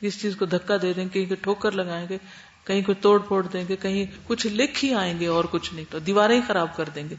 [0.00, 2.18] اس چیز کو دھکا دے دیں گے، کہیں ٹھوکر لگائیں گے،
[2.64, 5.84] کہیں کوئی توڑ پھوڑ دیں گے، کہیں کچھ لکھ ہی آئیں گے اور کچھ نہیں۔
[5.90, 7.14] تو دیواریں ہی خراب کر دیں گے۔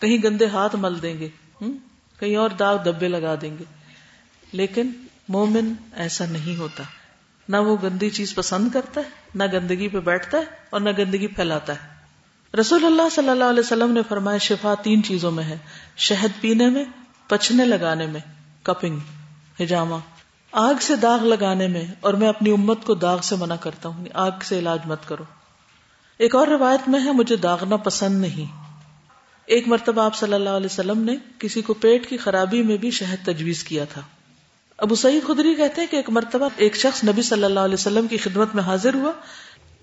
[0.00, 1.28] کہیں گندے ہاتھ مل دیں گے
[2.18, 3.64] کہیں اور داغ دبے لگا دیں گے۔
[4.52, 4.90] لیکن
[5.28, 6.82] مومن ایسا نہیں ہوتا۔
[7.48, 11.26] نہ وہ گندی چیز پسند کرتا ہے، نہ گندگی پہ بیٹھتا ہے اور نہ گندگی
[11.26, 11.93] پھیلاتا ہے۔
[12.60, 15.58] رسول اللہ صلی اللہ علیہ وسلم نے فرمایا شفا تین چیزوں میں ہے،
[15.96, 16.84] شہد پینے میں
[17.28, 18.20] پچنے لگانے میں،
[18.62, 18.98] کپنگ،
[19.62, 19.96] ہجامہ۔
[20.52, 23.98] آگ سے داغ لگانے میں، اور میں اپنی امت کو داغ سے منع کرتا ہوں
[23.98, 25.24] یعنی آگ سے علاج مت کرو۔
[26.18, 28.64] ایک اور روایت میں ہے، مجھے داغنا پسند نہیں۔
[29.46, 32.90] ایک مرتبہ آپ صلی اللہ علیہ وسلم نے کسی کو پیٹ کی خرابی میں بھی
[32.90, 34.00] شہد تجویز کیا تھا۔
[34.76, 38.06] ابو سعید خدری کہتے ہیں کہ ایک مرتبہ ایک شخص نبی صلی اللہ علیہ وسلم
[38.06, 39.12] کی خدمت میں حاضر ہوا،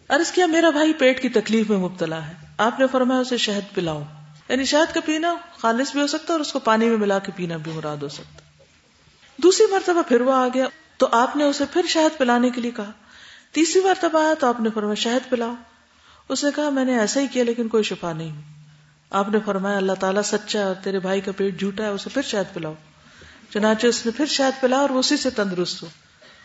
[0.09, 3.75] عرض کیا، میرا بھائی پیٹ کی تکلیف میں مبتلا ہے۔ آپ نے فرمایا اسے شہد
[3.75, 4.03] پلاؤ۔
[4.49, 7.19] یعنی شہد کا پینا خالص بھی ہو سکتا ہے اور اس کو پانی میں ملا
[7.19, 8.41] کے پینا بھی مراد ہو سکتا
[9.37, 12.71] دوسری مرتبہ پھر وہ آ گیا۔ تو آپ نے اسے پھر شہد پلانے کے لیے
[12.71, 12.91] کہا۔
[13.51, 15.53] تیسری مرتبہ آیا تو آپ نے فرمایا شہد پلاؤ۔
[16.29, 18.41] اس نے کہا، میں نے ایسا ہی کیا لیکن کوئی شفا نہیں۔
[19.09, 22.09] آپ نے فرمایا، اللہ تعالیٰ سچا ہے اور تیرے بھائی کا پیٹ جھوٹا ہے، اسے
[22.13, 22.73] پھر شہد پلاؤ۔
[23.49, 25.87] چنانچہ اس نے پھر شہد پلا اور اسی سے تندرست ہو۔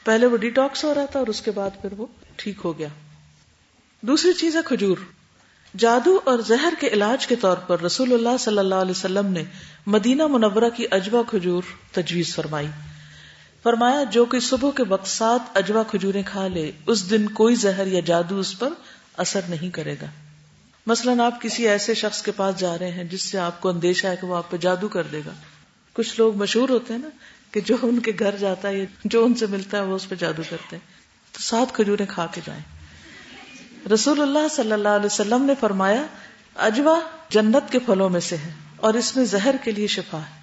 [0.04, 2.88] پہلے وہ ڈیٹاکس ہو رہا تھا اور اس کے بعد پھر وہ ٹھیک ہو گیا۔
[4.00, 4.96] دوسری چیز ہے کھجور۔
[5.78, 9.44] جادو اور زہر کے علاج کے طور پر رسول اللہ صلی اللہ علیہ وسلم نے
[9.86, 11.62] مدینہ منورہ کی اجوا کھجور
[11.92, 12.66] تجویز فرمائی۔
[13.62, 17.86] فرمایا، جو کہ صبح کے وقت سات اجوا کھجوریں کھا لے، اس دن کوئی زہر
[17.86, 18.68] یا جادو اس پر
[19.16, 20.06] اثر نہیں کرے گا۔
[20.86, 24.06] مثلاً آپ کسی ایسے شخص کے پاس جا رہے ہیں جس سے آپ کو اندیشہ
[24.06, 25.32] ہے کہ وہ آپ پہ جادو کر دے گا۔
[25.92, 27.08] کچھ لوگ مشہور ہوتے ہیں نا
[27.50, 30.14] کہ جو ان کے گھر جاتا ہے جو ان سے ملتا ہے وہ اس پہ
[30.14, 30.88] جادو کرتے ہیں۔
[31.32, 32.75] تو سات کھجوریں کھا کے جائیں۔
[33.94, 36.02] رسول اللہ صلی اللہ علیہ وسلم نے فرمایا،
[36.56, 40.40] اجوا جنت کے پھلوں میں سے ہے اور اس میں زہر کے لیے شفا ہے۔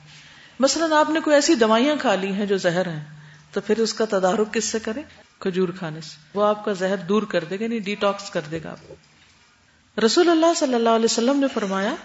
[0.60, 3.04] مثلاً آپ نے کوئی ایسی دوائیاں کھا لی ہیں جو زہر ہیں،
[3.52, 5.02] تو پھر اس کا تدارک کس سے کرے
[5.40, 8.42] کھجور کھانے سے۔ وہ آپ کا زہر دور کر دے گا نہیں ڈی ٹاکس کر
[8.52, 8.96] دے گا آپ کو۔
[10.06, 11.96] رسول اللہ صلی اللہ علیہ وسلم نے فرمایا،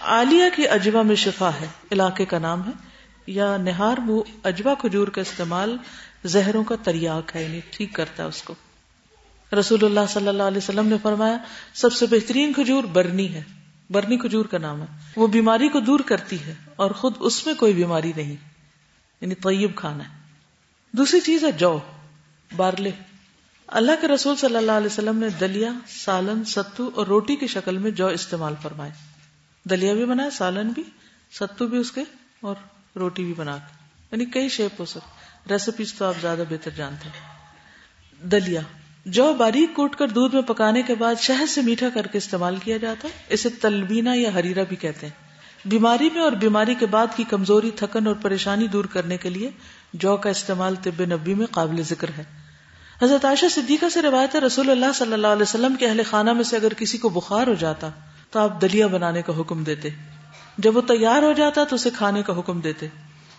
[0.00, 2.72] عالیہ کی اجوا میں شفا ہے، علاقے کا نام ہے۔
[3.26, 5.76] یا نہار منہ اجوا کھجور کا استعمال
[6.24, 8.54] زہروں کا تریاق ہے یعنی ٹھیک کرتا ہے اس کو۔
[9.52, 11.36] رسول اللہ صلی اللہ علیہ وسلم نے فرمایا،
[11.74, 13.42] سب سے بہترین کھجور برنی ہے۔
[13.90, 17.54] برنی کھجور کا نام ہے۔ وہ بیماری کو دور کرتی ہے اور خود اس میں
[17.54, 18.36] کوئی بیماری نہیں۔
[19.20, 20.14] یعنی طیب کھانا ہے۔
[20.92, 21.78] دوسری چیز ہے جو،
[22.56, 22.90] بارلے۔
[23.66, 27.78] اللہ کے رسول صلی اللہ علیہ وسلم نے دلیا، سالن، ستو اور روٹی کی شکل
[27.78, 28.90] میں جو استعمال فرمائے۔
[29.64, 30.82] دلیا بھی بنایا، سالن بھی،
[31.32, 32.00] ستو بھی اس کے
[32.40, 32.54] اور
[32.96, 35.08] روٹی بھی بنا کے۔ یعنی کئی شیپ ہو سکتے
[35.52, 37.36] ریسیپیز تو آپ زیادہ بہتر جانتے ہیں۔
[38.26, 38.60] دلیا۔
[39.06, 42.56] جو باریک کوٹ کر دودھ میں پکانے کے بعد شہد سے میٹھا کر کے استعمال
[42.56, 45.26] کیا جاتا ہے، اسے تلبینا یا ہریرا بھی کہتے ہیں۔
[45.68, 49.50] بیماری میں اور بیماری کے بعد کی کمزوری، تھکن اور پریشانی دور کرنے کے لیے
[49.92, 52.24] جو کا استعمال طب نبی میں قابل ذکر ہے۔
[53.02, 56.44] حضرت عائشہ صدیقہ سے روایت رسول اللہ صلی اللہ علیہ وسلم کے اہل خانہ میں
[56.44, 57.90] سے اگر کسی کو بخار ہو جاتا
[58.30, 59.88] تو آپ دلیا بنانے کا حکم دیتے۔
[60.58, 62.86] جب وہ تیار ہو جاتا تو اسے کھانے کا حکم دیتے۔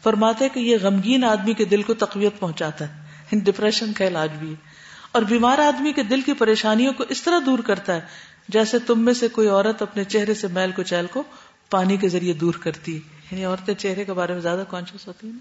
[0.04, 4.50] فرماتے کہ یہ غمگین آدمی کے دل کو تقویت پہنچاتا ہے۔ ڈپریشن کا علاج بھی
[4.50, 4.77] ہے۔
[5.12, 8.02] اور بیمار آدمی کے دل کی پریشانیوں کو اس طرح دور کرتا ہے
[8.48, 11.24] جیسے تم میں سے کوئی عورت اپنے چہرے سے میل کو چیل کو
[11.70, 15.28] پانی کے ذریعے دور کرتی ہے۔ یعنی عورتیں چہرے کے بارے میں زیادہ کانشیس ہوتی
[15.28, 15.38] ہیں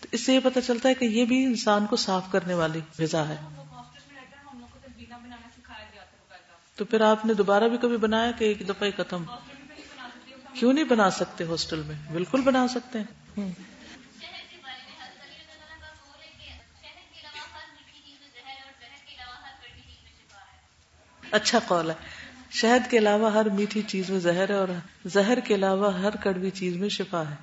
[0.00, 2.80] تو اس سے یہ پتا چلتا ہے کہ یہ بھی انسان کو صاف کرنے والی
[2.98, 3.36] غذا ہے۔
[6.76, 9.24] تو پھر آپ نے دوبارہ بھی کبھی بنایا کہ ایک دفعہ ہی ختم؟
[10.54, 13.52] کیوں نہیں بنا سکتے ہاسٹل میں؟ بالکل بنا سکتے ہیں۔
[21.32, 21.94] اچھا قول ہے۔
[22.50, 24.68] شہد کے علاوہ ہر میٹھی چیز میں زہر ہے اور
[25.04, 27.34] زہر کے علاوہ ہر کڑوی چیز میں شفا ہے۔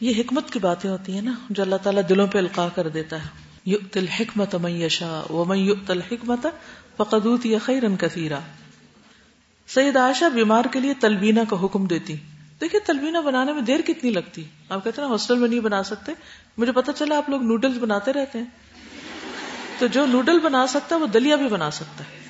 [0.00, 3.22] یہ حکمت کی باتیں ہوتی ہیں نا جو اللہ تعالیٰ دلوں پہ القاع کر دیتا
[3.22, 3.28] ہے۔
[3.64, 6.46] یؤت الحکمت من یشا ومن یؤت الحکمت
[6.96, 8.38] فقد اوتی خیرا کثیرا۔
[9.66, 12.16] سید عائشہ بیمار کے لیے تلبینہ کا حکم دیتی۔
[12.60, 16.12] دیکھیں تلبینہ بنانے میں دیر کتنی لگتی۔ آپ کہتے ہیں ہاسٹل میں نہیں بنا سکتے۔
[16.58, 18.46] مجھے پتا چلا آپ لوگ نوڈلز بناتے رہتے ہیں۔
[19.78, 22.25] تو جو نوڈل بنا سکتا ہے وہ دلیا بھی بنا سکتا ہے۔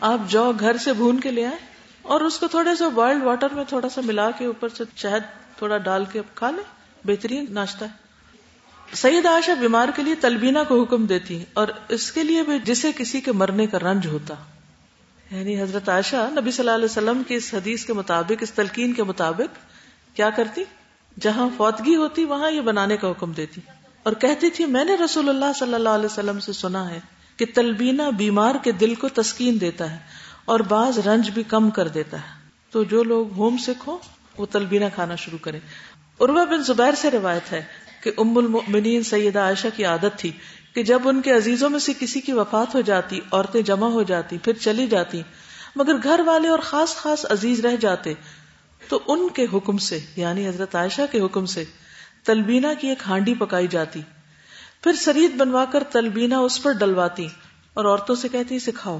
[0.00, 1.56] آپ جو گھر سے بھون کے لے آئے
[2.02, 5.22] اور اس کو تھوڑے سا بوائلڈ واٹر میں تھوڑا سا ملا کے اوپر سے شہد
[5.58, 6.62] تھوڑا ڈال کے کھا لے
[7.04, 8.08] بہترین ناشتہ ہے۔
[8.94, 12.92] سید عائشہ بیمار کے لیے تلبینہ کو حکم دیتی اور اس کے لیے بھی جسے
[12.96, 14.34] کسی کے مرنے کا رنج ہوتا۔
[15.30, 18.92] یعنی حضرت عائشہ نبی صلی اللہ علیہ وسلم کی اس حدیث کے مطابق، اس تلقین
[18.92, 19.56] کے مطابق
[20.16, 20.64] کیا کرتی؟
[21.20, 23.60] جہاں فوتگی ہوتی، وہاں یہ بنانے کا حکم دیتی۔
[24.02, 27.00] اور کہتی تھی، میں نے رسول اللہ صلی اللہ علیہ وسلم سے سنا ہے
[27.38, 29.96] کہ تلبینہ بیمار کے دل کو تسکین دیتا ہے
[30.44, 33.98] اور بعض رنج بھی کم کر دیتا ہے۔ تو جو لوگ ہوم سکھ ہو
[34.38, 35.60] وہ تلبینہ کھانا شروع کریں۔
[36.20, 37.64] عروہ بن زبیر سے روایت ہے
[38.02, 40.30] کہ ام المؤمنین سیدہ عائشہ کی عادت تھی
[40.74, 44.02] کہ جب ان کے عزیزوں میں سے کسی کی وفات ہو جاتی، عورتیں جمع ہو
[44.02, 45.22] جاتی، پھر چلی جاتی،
[45.76, 48.14] مگر گھر والے اور خاص خاص عزیز رہ جاتے،
[48.88, 51.64] تو ان کے حکم سے یعنی حضرت عائشہ کے حکم سے
[52.24, 54.00] تلبینہ کی ایک ہانڈی پکائی جاتی۔
[54.82, 57.28] پھر سرید بنوا کر تلبینہ اس پر ڈلواتی
[57.74, 58.98] اور عورتوں سے کہتی، سکھاؤ،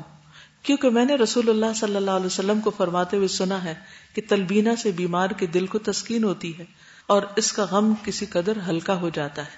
[0.63, 3.75] کیونکہ میں نے رسول اللہ صلی اللہ علیہ وسلم کو فرماتے ہوئے سنا ہے
[4.15, 6.65] کہ تلبینہ سے بیمار کے دل کو تسکین ہوتی ہے
[7.07, 9.51] اور اس کا غم کسی قدر ہلکا ہو جاتا ہے۔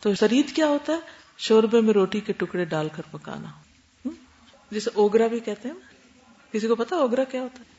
[0.00, 0.98] تو سرید کیا ہوتا ہے؟
[1.38, 3.48] شوربے میں روٹی کے ٹکڑے ڈال کر پکانا۔
[4.70, 5.74] جسے اوگرا بھی کہتے ہیں۔
[6.52, 7.71] کسی کو پتا اوگرا کیا ہوتا ہے؟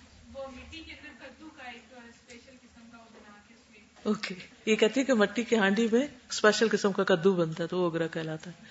[4.04, 4.36] اوکے
[4.66, 7.78] یہ کہتی ہے کہ مٹی کی ہانڈی میں اسپیشل قسم کا کدو بنتا ہے تو
[7.78, 8.66] وہ اوگرا کہلاتا ہے۔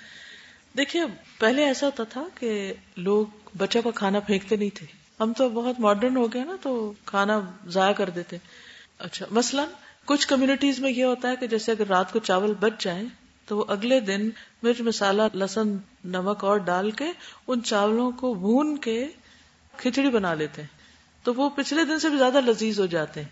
[0.76, 1.02] دیکھیے،
[1.38, 4.86] پہلے ایسا ہوتا تھا کہ لوگ بچہ کا کھانا پھینکتے نہیں تھے۔
[5.20, 8.36] ہم تو بہت ماڈرن ہو گئے نا، تو کھانا ضائع کر دیتے۔
[8.98, 9.68] اچھا مثلاً
[10.04, 13.04] کچھ کمیونٹیز میں یہ ہوتا ہے کہ جیسے اگر رات کو چاول بچ جائیں،
[13.46, 14.30] تو وہ اگلے دن
[14.62, 17.04] مرچ، مسالہ، لہسن، نمک اور ڈال کے
[17.46, 19.08] ان چاولوں کو بھون کے
[19.76, 20.68] کھچڑی بنا لیتے۔ ہیں
[21.22, 23.28] تو وہ پچھلے دن سے بھی زیادہ لذیذ ہو جاتے۔ ہیں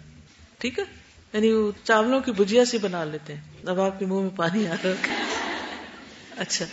[0.59, 1.00] ٹھیک ہے؟
[1.33, 4.69] یعنی وہ چاولوں کی بجیا سی بنا لیتے ہیں۔ اب آپ کے منہ میں پانی
[4.69, 5.13] آ رہا
[6.37, 6.65] اچھا۔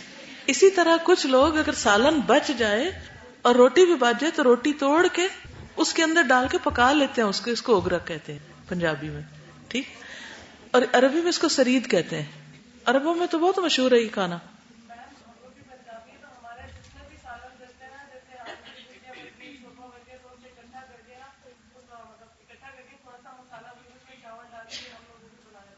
[0.46, 2.90] اسی طرح کچھ لوگ اگر سالن بچ جائے
[3.42, 5.28] اور روٹی بھی بچ جائے تو روٹی توڑ کے
[5.76, 8.38] اس کے اندر ڈال کے پکا لیتے ہیں، اس کو اس کو اگرا کہتے ہیں
[8.68, 9.22] پنجابی میں۔
[9.68, 9.84] ٹھیک۔
[10.70, 12.26] اور عربی میں اس کو سرید کہتے ہیں۔
[12.84, 14.38] عربوں میں تو بہت مشہور ہے یہ کھانا۔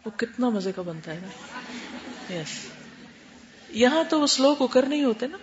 [0.05, 2.67] وہ کتنا مزے کا بنتا ہے نا۔ یس
[3.69, 5.37] یہاں تو وہ سلو کوکر نہیں ہوتے نا۔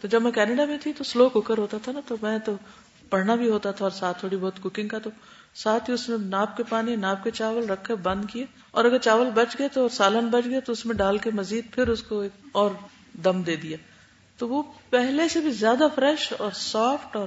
[0.00, 2.56] تو جب میں کینیڈا میں تھی تو سلو کوکر ہوتا تھا نا۔ تو میں تو
[3.10, 5.10] پڑھنا بھی ہوتا تھا اور ساتھ تھوڑی بہت کوکنگ کا تو
[5.54, 8.98] ساتھ ہی اس میں ناپ کے پانی، ناپ کے چاول رکھے، بند کیے۔ اور اگر
[8.98, 12.02] چاول بچ گئے تو سالن بچ گئے تو اس میں ڈال کے مزید پھر اس
[12.02, 12.70] کو ایک اور
[13.24, 13.76] دم دے دیا۔
[14.36, 17.26] تو وہ پہلے سے بھی زیادہ فریش اور سافٹ اور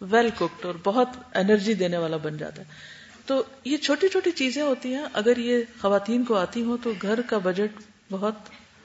[0.00, 4.62] ویل کوکڈ اور بہت انرجی دینے والا بن جاتا ہے۔ تو یہ چھوٹی چھوٹی چیزیں
[4.62, 8.34] ہوتی ہیں۔ اگر یہ خواتین کو آتی ہوں تو گھر کا بجٹ بہت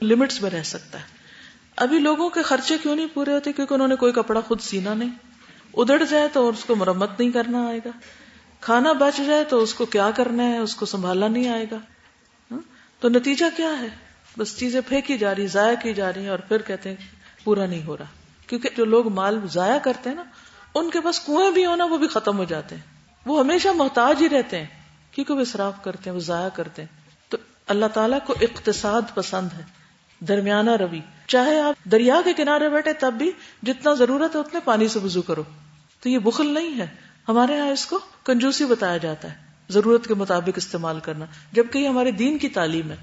[0.02, 1.04] لمٹس میں رہ سکتا ہے۔
[1.75, 4.93] ابھی لوگوں کے خرچے کیوں نہیں پورے ہوتے؟ کیونکہ انہوں نے کوئی کپڑا خود سینا
[4.93, 5.10] نہیں۔
[5.73, 7.89] ادڑ جائے تو اس کو مرمت نہیں کرنا آئے گا۔
[8.62, 11.78] کھانا بچ جائے تو اس کو کیا کرنا ہے؟ اس کو سنبھالنا نہیں آئے گا۔
[12.52, 12.60] ہاں؟
[12.99, 13.88] تو نتیجہ کیا ہے؟
[14.38, 16.95] بس چیزیں پھینکی جا رہی، ضائع کی جا رہی ہیں اور پھر کہتے ہیں
[17.43, 18.06] پورا نہیں ہو رہا۔
[18.47, 20.23] کیونکہ جو لوگ مال ضائع کرتے ہیں نا،
[20.75, 24.21] ان کے پاس کنویں بھی ہونا وہ بھی ختم ہو جاتے ہیں۔ وہ ہمیشہ محتاج
[24.21, 24.65] ہی رہتے ہیں،
[25.12, 26.89] کیونکہ وہ اصراف کرتے ہیں، وہ ضائع کرتے ہیں۔
[27.29, 29.63] تو اللہ تعالیٰ کو اقتصاد پسند ہے،
[30.19, 33.32] درمیانہ روی۔ چاہے آپ دریا کے کنارے بیٹھے تب بھی
[33.63, 35.43] جتنا ضرورت ہے اتنے پانی سے وضو کرو۔
[35.99, 36.88] تو یہ بخل نہیں ہے۔
[37.29, 39.38] ہمارے یہاں اس کو کنجوسی بتایا جاتا ہے،
[39.69, 42.95] ضرورت کے مطابق استعمال کرنا۔ جبکہ یہ ہمارے دین کی تعلیم ہے۔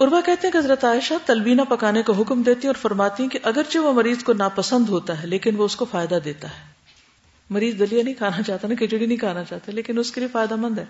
[0.00, 3.38] عربا کہتے ہیں کہ حضرت عائشہ تلبینہ پکانے کا حکم دیتی اور فرماتی ہیں کہ
[3.42, 6.65] اگرچہ وہ مریض کو ناپسند ہوتا ہے، لیکن وہ اس کو فائدہ دیتا ہے۔
[7.50, 10.56] مریض دلیا نہیں کھانا چاہتا نا کھچڑی نہیں کھانا چاہتا، لیکن اس کے لیے فائدہ
[10.56, 10.84] مند ہے۔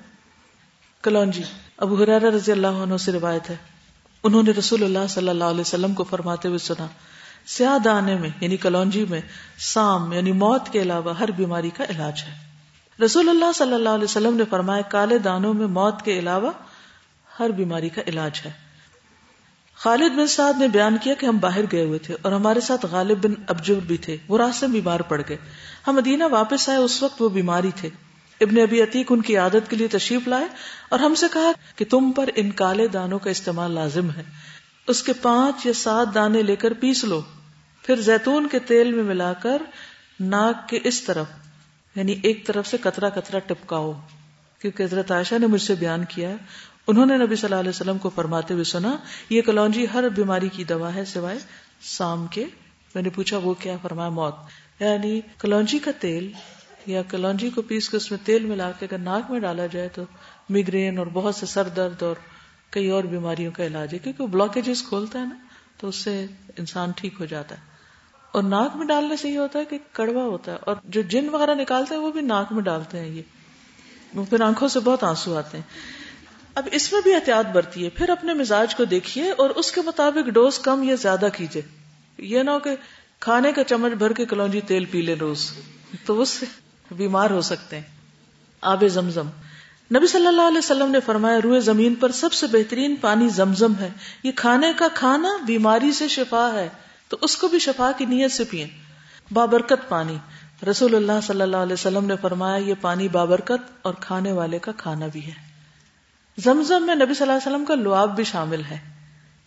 [1.02, 1.42] کلونجی،
[1.76, 3.56] ابو حرار رضی اللہ عنہ سے روایت ہے۔
[4.22, 6.86] انہوں نے رسول اللہ صلی اللہ علیہ وسلم کو فرماتے ہوئے سنا
[7.46, 9.20] سیاہ دانے میں یعنی کلونجی میں،
[9.58, 12.34] سام یعنی موت کے علاوہ ہر بیماری کا علاج ہے۔
[13.04, 16.52] رسول اللہ صلی اللہ علیہ وسلم نے فرمایا، کالے دانوں میں موت کے علاوہ
[17.40, 18.65] ہر بیماری کا علاج ہے۔
[19.86, 22.86] خالد بن سعد نے بیان کیا کہ ہم باہر گئے ہوئے تھے اور ہمارے ساتھ
[22.86, 25.36] غالب بن ابجر بھی تھے۔ وہ راستے بیمار پڑ گئے۔
[25.86, 27.88] ہم مدینہ واپس آئے، اس وقت وہ بیماری تھے۔
[28.40, 30.44] ابن ابی عتیق ان کی عادت کے لیے تشریف لائے
[30.88, 34.22] اور ہم سے کہا کہ تم پر ان کالے دانوں کا استعمال لازم ہے۔
[34.88, 37.20] اس کے پانچ یا سات دانے لے کر پیس لو۔
[37.82, 39.62] پھر زیتون کے تیل میں ملا کر
[40.20, 41.26] ناک کے اس طرف
[41.94, 43.92] یعنی ایک طرف سے کترا کترا ٹپکاؤ۔
[44.58, 46.30] کیونکہ حضرت عائشہ نے مجھ سے بیان کیا
[46.86, 48.96] انہوں نے نبی صلی اللہ علیہ وسلم کو فرماتے ہوئے سنا،
[49.30, 51.38] یہ کلونجی ہر بیماری کی دوا ہے سوائے
[51.82, 52.44] سام کے۔
[52.94, 54.34] میں نے پوچھا، وہ کیا فرمایا؟ موت۔
[54.80, 56.32] یعنی کلونجی کا تیل
[56.86, 59.88] یا کلونجی کو پیس کے اس میں تیل ملا کے اگر ناک میں ڈالا جائے
[59.88, 60.02] تو
[60.48, 62.14] میگرین اور بہت سے سر درد اور
[62.70, 65.36] کئی اور بیماریوں کا علاج ہے، کیونکہ بلاکیجز کھولتا ہے نا،
[65.76, 66.26] تو اس سے
[66.58, 67.60] انسان ٹھیک ہو جاتا ہے۔
[68.32, 71.28] اور ناک میں ڈالنے سے یہ ہوتا ہے کہ کڑوا ہوتا ہے، اور جو جن
[71.28, 73.22] وغیرہ نکالتے ہیں وہ بھی ناک میں ڈالتے ہیں یہ۔
[74.30, 75.95] پھر آنکھوں سے بہت آنسو آتے ہیں۔
[76.56, 79.80] اب اس میں بھی احتیاط برتی ہے، پھر اپنے مزاج کو دیکھیے اور اس کے
[79.86, 81.62] مطابق ڈوز کم یا زیادہ کیجیے۔
[82.18, 82.70] یہ نہ ہو کہ
[83.20, 85.50] کھانے کا چمچ بھر کے کلونجی تیل پی لے روز،
[86.06, 86.46] تو اس سے
[86.90, 87.82] بیمار ہو سکتے ہیں۔
[88.60, 89.26] آب زمزم۔
[89.96, 93.72] نبی صلی اللہ علیہ وسلم نے فرمایا، روئے زمین پر سب سے بہترین پانی زمزم
[93.80, 93.88] ہے۔
[94.22, 96.68] یہ کھانے کا کھانا بیماری سے شفا ہے،
[97.08, 98.68] تو اس کو بھی شفا کی نیت سے پیئیں۔
[99.32, 100.16] بابرکت پانی۔
[100.70, 104.72] رسول اللہ صلی اللہ علیہ وسلم نے فرمایا، یہ پانی بابرکت اور کھانے والے کا
[104.76, 105.45] کھانا بھی ہے۔
[106.38, 108.78] زمزم میں نبی صلی اللہ علیہ وسلم کا لعاب بھی شامل ہے۔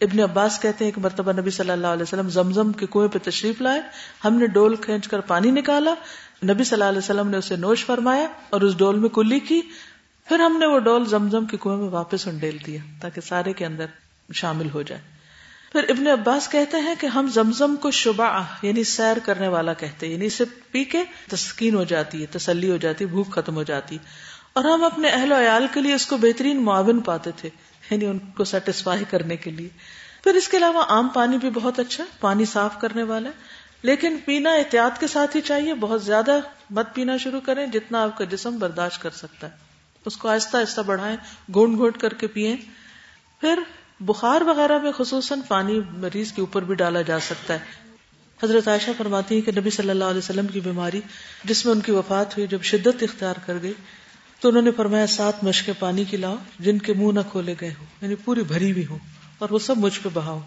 [0.01, 3.19] ابن عباس کہتے ہیں کہ مرتبہ نبی صلی اللہ علیہ وسلم زمزم کے کنویں پہ
[3.23, 3.81] تشریف لائے،
[4.25, 5.93] ہم نے ڈول کھینچ کر پانی نکالا،
[6.43, 9.61] نبی صلی اللہ علیہ وسلم نے اسے نوش فرمایا اور اس ڈول میں کلی کی،
[10.27, 13.65] پھر ہم نے وہ ڈول زمزم کے کنویں میں واپس انڈیل دیا تاکہ سارے کے
[13.65, 13.85] اندر
[14.33, 15.01] شامل ہو جائے۔
[15.71, 20.05] پھر ابن عباس کہتے ہیں کہ ہم زمزم کو شبہ یعنی سیر کرنے والا کہتے
[20.05, 23.55] ہیں یعنی اسے پی کے تسکین ہو جاتی ہے، تسلی ہو جاتی ہے، بھوک ختم
[23.55, 23.97] ہو جاتی
[24.59, 27.49] اور ہم اپنے اہل و عیال کے لیے اس کو بہترین معاون پاتے تھے
[27.91, 29.69] یعنی ان کو سیٹسفائی کرنے کے لیے۔
[30.23, 33.29] پھر اس کے علاوہ عام پانی بھی بہت اچھا پانی صاف کرنے والا
[33.81, 38.17] لیکن پینا احتیاط کے ساتھ ہی چاہیے، بہت زیادہ مت پینا شروع کریں جتنا آپ
[38.17, 39.51] کا جسم برداشت کر سکتا ہے۔
[40.05, 41.17] اس کو آہستہ آہستہ بڑھائیں،
[41.55, 42.55] گونڈ گھونٹ کر کے پیئیں
[43.41, 43.59] پھر
[43.99, 47.59] بخار وغیرہ میں خصوصاً پانی مریض کے اوپر بھی ڈالا جا سکتا ہے۔
[48.43, 51.01] حضرت عائشہ فرماتی ہے کہ نبی صلی اللہ علیہ وسلم کی بیماری
[51.43, 53.73] جس میں ان کی وفات ہوئی جب شدت اختیار کر گئی
[54.39, 57.73] تو انہوں نے فرمایا، سات مشقیں پانی کی لاؤ، جن کے منہ نہ کھولے گئے
[57.79, 58.97] ہو یعنی پوری بھری ہوئی ہو
[59.37, 60.39] اور وہ سب مجھ پہ بہاؤ،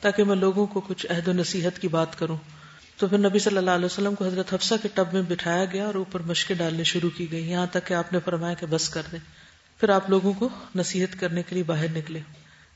[0.00, 2.36] تاکہ میں لوگوں کو کچھ عہد و نصیحت کی بات کروں۔
[2.96, 5.86] تو پھر نبی صلی اللہ علیہ وسلم کو حضرت حفصہ کے ٹب میں بٹھایا گیا
[5.86, 8.88] اور اوپر مشقیں ڈالنے شروع کی گئی یہاں تک کہ آپ نے فرمایا کہ بس
[8.88, 9.18] کر دیں۔
[9.80, 12.20] پھر آپ لوگوں کو نصیحت کرنے کے لیے باہر نکلے۔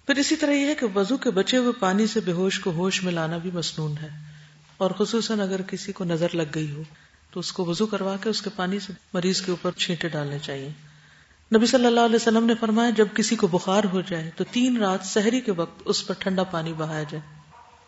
[0.07, 2.71] پھر اسی طرح یہ ہے کہ وضو کے بچے ہوئے پانی سے بے ہوش کو
[2.71, 4.09] ہوش میں لانا بھی مصنون ہے۔
[4.77, 6.83] اور خصوصاً اگر کسی کو نظر لگ گئی ہو۔
[7.33, 10.39] تو اس کو وضو کروا کے اس کے پانی سے مریض کے اوپر چھینٹے ڈالنے
[10.39, 10.69] چاہیے۔
[11.57, 14.77] نبی صلی اللہ علیہ وسلم نے فرمایا، جب کسی کو بخار ہو جائے تو تین
[14.77, 17.41] رات سحری کے وقت اس پر ٹھنڈا پانی بہایا جائے۔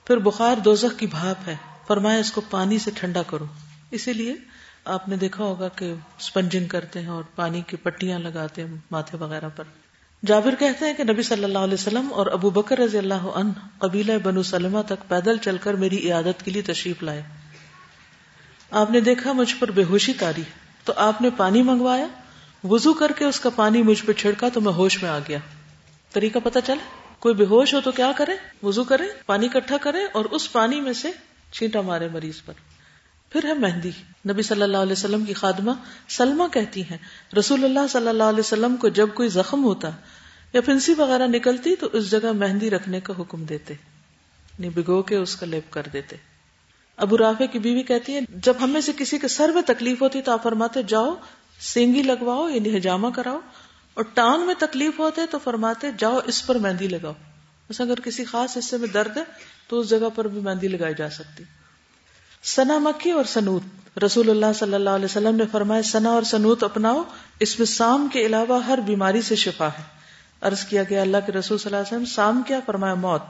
[0.06, 3.44] پھر بخار دوزخ کی بھاپ ہے۔ فرمایا، اس کو پانی سے ٹھنڈا کرو۔
[3.90, 4.34] اسی لیے
[4.84, 9.18] آپ نے دیکھا ہوگا کہ اسپنجنگ کرتے ہیں اور پانی کی پٹیاں لگاتے ہیں ماتھے
[9.18, 9.64] وغیرہ پر۔
[10.26, 13.50] جابر کہتے ہیں کہ نبی صلی اللہ علیہ وسلم اور ابو بکر رضی اللہ عنہ
[13.78, 17.22] قبیلہ بنو سلمہ تک پیدل چل کر میری عیادت کے لیے تشریف لائے۔
[18.74, 20.42] آپ نے دیکھا مجھ پر بے ہوشی تاری
[20.84, 22.06] تو آپ نے پانی منگوایا
[22.64, 25.38] وزو کر کے اس کا پانی مجھ پہ چھڑکا تو میں ہوش میں آ گیا۔
[26.12, 26.84] طریقہ پتا چلے
[27.18, 28.32] کوئی بے ہوش ہو تو کیا کرے؟
[28.62, 31.10] وزو کرے، پانی کٹھا کرے اور اس پانی میں سے
[31.52, 32.54] چھینٹا مارے مریض پر۔
[33.30, 33.90] پھر ہے مہندی۔
[34.28, 35.72] نبی صلی اللہ علیہ وسلم کی خادمہ
[36.08, 36.98] سلما کہتی ہیں،
[37.38, 39.90] رسول اللہ صلی اللہ علیہ وسلم کو جب کوئی زخم ہوتا
[40.52, 43.74] یا پھنسی وغیرہ نکلتی تو اس جگہ مہندی رکھنے کا حکم دیتے
[44.58, 46.33] یعنی بگو کے اس کا لیپ کر دیتے۔
[46.96, 50.22] ابو رافع کی بیوی کہتی ہے جب ہمیں سے کسی کے سر میں تکلیف ہوتی
[50.22, 51.14] تو آپ فرماتے، جاؤ،
[51.60, 53.38] سینگی لگواؤ یعنی ہجامہ کراؤ،
[53.94, 57.12] اور ٹانگ میں تکلیف ہوتے تو فرماتے، جاؤ، اس پر مہندی لگاؤ۔
[57.70, 59.22] بس اگر کسی خاص حصے میں درد ہے
[59.68, 61.44] تو اس جگہ پر بھی مہندی لگائی جا سکتی۔
[62.42, 63.62] سنا مکی اور سنوت۔
[64.04, 67.02] رسول اللہ صلی اللہ علیہ وسلم نے فرمایا، سنا اور سنوت اپناؤ،
[67.40, 69.82] اس میں سام کے علاوہ ہر بیماری سے شفا ہے۔
[70.40, 73.22] عرض کیا گیا، اللہ کے رسول صلی اللہ علیہ وسلم سام کیا؟ فرمایا، موت۔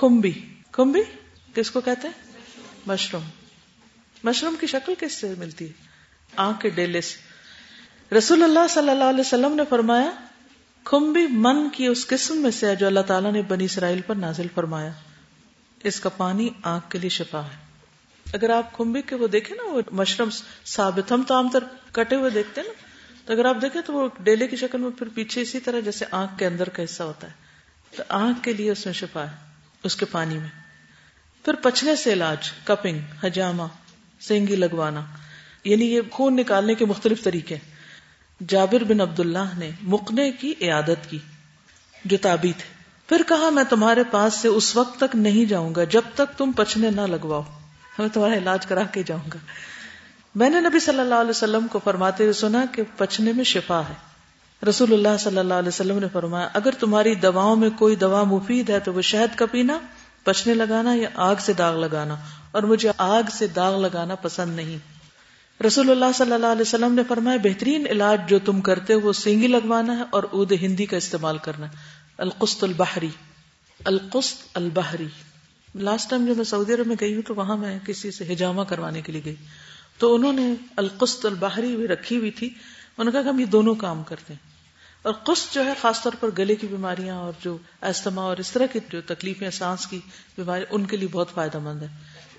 [0.00, 0.32] کمبی
[0.72, 1.00] کمبی
[1.54, 2.31] کس کو کہتے ہیں؟
[2.86, 3.22] مشروم.
[4.24, 5.72] مشروم کی شکل کس سے ملتی ہے؟
[6.36, 7.32] آنکھ کے ڈیلے سے.
[8.14, 10.10] رسول اللہ صلی اللہ علیہ وسلم نے فرمایا
[10.84, 14.46] کمبی من کی اس قسم میں سے جو اللہ تعالیٰ نے بنی اسرائیل پر نازل
[14.54, 14.92] فرمایا۔
[15.84, 17.56] اس کا پانی آنکھ کے لیے شفا ہے۔
[18.32, 20.28] اگر آپ کمبی کے وہ دیکھیں نا، وہ مشروم
[20.64, 22.74] ثابت، ہم تو عام طور کٹے ہوئے دیکھتے ہیں نا۔
[23.26, 26.04] تو اگر آپ دیکھیں تو وہ ڈیلے کی شکل میں پھر پیچھے اسی طرح جیسے
[26.10, 27.32] آنکھ کے اندر کا حصہ ہوتا ہے۔
[27.96, 29.36] تو آنکھ کے لیے اس میں شفا ہے،
[29.84, 30.61] اس کے پانی میں۔
[31.44, 33.62] پھر پچنے سے علاج کپنگ حجامہ
[34.20, 35.00] سینگی لگوانا۔
[35.64, 37.56] یعنی یہ خون نکالنے کے مختلف طریقے۔
[38.48, 41.18] جابر بن عبد اللہ نے مکنے کی، عیادت کی،
[42.04, 42.74] جو تابی تھے۔
[43.08, 46.52] پھر کہا، میں تمہارے پاس سے اس وقت تک نہیں جاؤں گا جب تک تم
[46.52, 47.42] پچنے نہ لگواؤ۔
[47.98, 49.38] میں تمہارا علاج کرا کے جاؤں گا۔
[50.34, 53.80] میں نے نبی صلی اللہ علیہ وسلم کو فرماتے ہوئے سنا کہ پچنے میں شفا
[53.80, 53.94] ہے۔
[54.68, 58.70] رسول اللہ صلی اللہ علیہ وسلم نے فرمایا، اگر تمہاری دواؤں میں کوئی دوا مفید
[58.70, 59.78] ہے تو وہ شہد کا پینا
[60.24, 62.16] پچنے لگانا یا آگ سے داغ لگانا؟
[62.50, 64.92] اور مجھے آگ سے داغ لگانا پسند نہیں۔
[65.62, 69.12] رسول اللہ صلی اللہ علیہ وسلم نے فرمایا، بہترین علاج جو تم کرتے ہو وہ
[69.12, 71.66] سینگی لگوانا ہے اور اد ہندی کا استعمال کرنا
[72.18, 73.08] القست البحری۔
[73.84, 75.06] القست البحری۔
[75.74, 78.62] لاسٹ ٹائم جب میں سعودی عرب میں گئی ہوں تو وہاں میں کسی سے ہجامہ
[78.62, 79.34] کروانے کے لیے گئی۔
[79.98, 83.46] تو انہوں نے القست البحری بھی رکھی ہوئی تھی۔ انہوں نے کہا کہ ہم یہ
[83.46, 84.51] دونوں کام کرتے ہیں۔
[85.02, 88.50] اور قسط جو ہے خاص طور پر گلے کی بیماریاں اور جو ایستما اور اس
[88.50, 90.00] طرح کی جو تکلیفیں سانس کی
[90.36, 91.88] بیماری، ان کے لیے بہت فائدہ مند ہے۔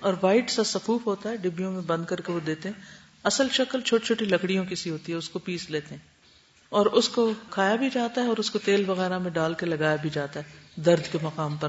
[0.00, 2.80] اور وائٹ سا سفوف ہوتا ہے، ڈبیوں میں بند کر کے وہ دیتے ہیں۔
[3.24, 6.02] اصل شکل چھوٹی چھوٹی لکڑیوں کی سی ہوتی ہے، اس کو پیس لیتے ہیں۔
[6.68, 9.66] اور اس کو کھایا بھی جاتا ہے اور اس کو تیل وغیرہ میں ڈال کے
[9.66, 11.68] لگایا بھی جاتا ہے درد کے مقام پر۔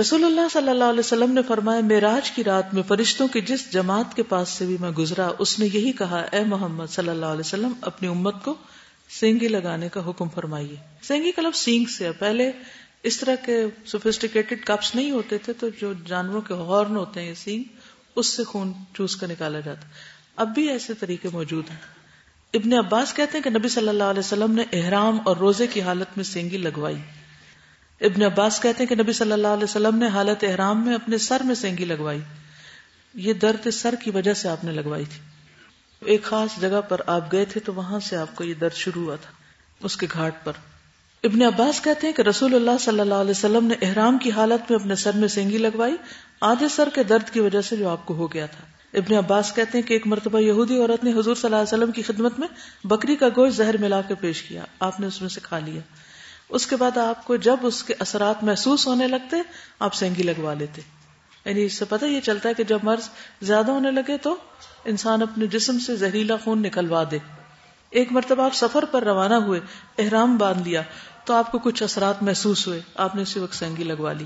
[0.00, 3.72] رسول اللہ صلی اللہ علیہ وسلم نے فرمایا میراج کی رات میں فرشتوں کی جس
[3.72, 7.26] جماعت کے پاس سے بھی میں گزرا، اس نے یہی کہا، اے محمد صلی اللہ
[7.26, 8.54] علیہ وسلم، اپنی امت کو
[9.08, 12.52] سینگی لگانے کا حکم فرمائیے۔ سینگی کا لفظ سینگ سے ہے۔ پہلے
[13.02, 17.34] اس طرح کے سوفسٹیکیٹڈ کپس نہیں ہوتے تھے تو جو جانوروں کے ہارن ہوتے ہیں
[17.34, 17.62] سینگ،
[18.16, 19.88] اس سے خون چوس کر نکالا جاتا۔
[20.36, 21.76] اب بھی ایسے طریقے موجود ہیں۔
[22.54, 25.82] ابن عباس کہتے ہیں کہ نبی صلی اللہ علیہ وسلم نے احرام اور روزے کی
[25.82, 26.96] حالت میں سینگی لگوائی۔
[28.00, 31.18] ابن عباس کہتے ہیں کہ نبی صلی اللہ علیہ وسلم نے حالت احرام میں اپنے
[31.18, 32.20] سر میں سینگی لگوائی۔
[33.14, 35.33] یہ درد سر کی وجہ سے آپ نے لگوائی تھی۔
[36.04, 39.04] ایک خاص جگہ پر آپ گئے تھے تو وہاں سے آپ کو یہ درد شروع
[39.04, 39.30] ہوا تھا،
[39.82, 40.52] اس کے گھاٹ پر۔
[41.24, 44.70] ابن عباس کہتے ہیں کہ رسول اللہ صلی اللہ علیہ وسلم نے احرام کی حالت
[44.70, 45.96] میں اپنے سر میں سینگی لگوائی،
[46.40, 48.64] آدھے سر کے درد کی وجہ سے جو آپ کو ہو گیا تھا۔
[48.98, 51.90] ابن عباس کہتے ہیں کہ ایک مرتبہ یہودی عورت نے حضور صلی اللہ علیہ وسلم
[51.90, 52.48] کی خدمت میں
[52.84, 55.80] بکری کا گوشت زہر ملا کے پیش کیا۔ آپ نے اس میں سے کھا لیا۔
[56.48, 59.36] اس کے بعد آپ کو جب اس کے اثرات محسوس ہونے لگتے،
[59.78, 60.82] آپ سینگی لگوا لیتے۔
[61.44, 63.08] یعنی اس سے پتہ یہ چلتا ہے کہ جب مرض
[63.42, 64.36] زیادہ ہونے لگے تو
[64.84, 67.18] انسان اپنے جسم سے زہریلا خون نکلوا دے۔
[67.90, 69.60] ایک مرتبہ آپ سفر پر روانہ ہوئے،
[69.98, 70.82] احرام باندھ لیا،
[71.24, 74.24] تو آپ کو کچھ اثرات محسوس ہوئے۔ آپ نے اسی وقت سینگی لگوا لی۔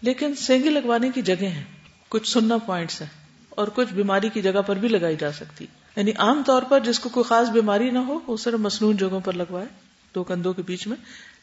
[0.00, 1.64] لیکن سینگی لگوانے کی جگہ ہیں،
[2.08, 3.08] کچھ سننا پوائنٹس ہیں
[3.50, 7.00] اور کچھ بیماری کی جگہ پر بھی لگائی جا سکتی۔ یعنی عام طور پر جس
[7.00, 9.66] کو کوئی خاص بیماری نہ ہو، وہ صرف مصنون جگہوں پر لگوائے،
[10.14, 10.96] دو کندھوں کے بیچ میں۔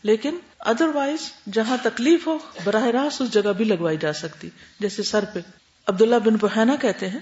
[0.05, 5.03] لیکن ادر وائز جہاں تکلیف ہو، براہ راست اس جگہ بھی لگوائی جا سکتی۔ جیسے
[5.03, 5.39] سر پہ
[5.87, 7.19] عبداللہ بن بحینا کہتے ہیں،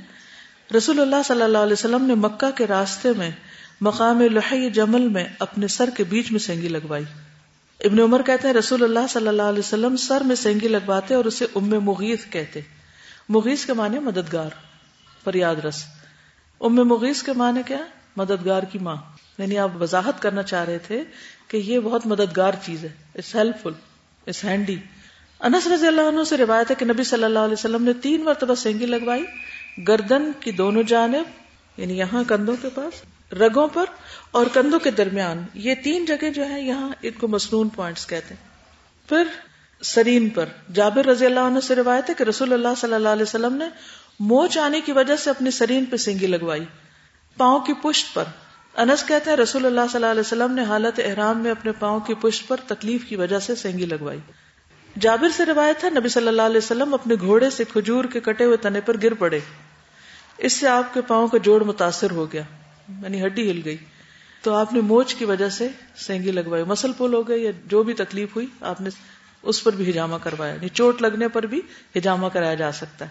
[0.77, 3.31] رسول اللہ صلی اللہ علیہ وسلم نے مکہ کے راستے میں
[3.81, 7.03] مقام لحی جمل میں اپنے سر کے بیچ میں سینگی لگوائی۔
[7.83, 11.25] ابن عمر کہتے ہیں، رسول اللہ صلی اللہ علیہ وسلم سر میں سینگی لگواتے اور
[11.25, 12.59] اسے ام مغیث کہتے۔
[13.29, 14.49] مغیث کے معنی مددگار
[15.23, 15.83] فریاد رس
[16.61, 17.77] ام مغیث کے معنی کیا؟
[18.17, 18.95] مددگار کی ماں۔
[19.37, 21.03] یعنی آپ وضاحت کرنا چاہ رہے تھے
[21.53, 23.71] کہ یہ بہت مددگار چیز ہے۔ It's helpful
[24.27, 24.75] it's handy
[25.39, 28.23] انس رضی اللہ عنہ سے روایت ہے کہ نبی صلی اللہ علیہ وسلم نے تین
[28.23, 29.23] مرتبہ سینگی لگوائی،
[29.87, 31.23] گردن کی دونوں جانب
[31.77, 33.85] یعنی یہاں کندھوں کے پاس، رگوں پر
[34.31, 38.33] اور کندھوں کے درمیان۔ یہ تین جگہ جو ہے یہاں ان کو مصنون پوائنٹس کہتے
[38.33, 38.41] ہیں۔
[39.09, 39.23] پھر
[39.81, 43.23] سرین پر، جابر رضی اللہ عنہ سے روایت ہے کہ رسول اللہ صلی اللہ علیہ
[43.23, 43.65] وسلم نے
[44.19, 46.65] موچ آنے کی وجہ سے اپنی سرین پہ سینگی لگوائی۔
[47.37, 48.23] پاؤں کی پشت پر
[48.77, 51.99] انس کہتے ہیں رسول اللہ صلی اللہ علیہ وسلم نے حالت احرام میں اپنے پاؤں
[51.99, 54.19] کی پشت پر تکلیف کی وجہ سے سینگی لگوائی۔
[54.99, 58.45] جابر سے روایت ہے نبی صلی اللہ علیہ وسلم اپنے گھوڑے سے کھجور کے کٹے
[58.45, 59.39] ہوئے تنے پر گر پڑے۔
[60.38, 62.41] اس سے آپ کے پاؤں کا جوڑ متاثر ہو گیا
[63.01, 63.77] یعنی ہڈی ہل گئی۔
[64.41, 67.83] تو آپ نے موچ کی وجہ سے سینگی لگوائی۔ مسل پول ہو گئے یا جو
[67.83, 68.89] بھی تکلیف ہوئی، آپ نے
[69.41, 71.62] اس پر بھی ہجامہ کروایا۔ یعنی چوٹ لگنے پر بھی
[71.97, 73.09] ہجامہ کرایا جا سکتا ہے۔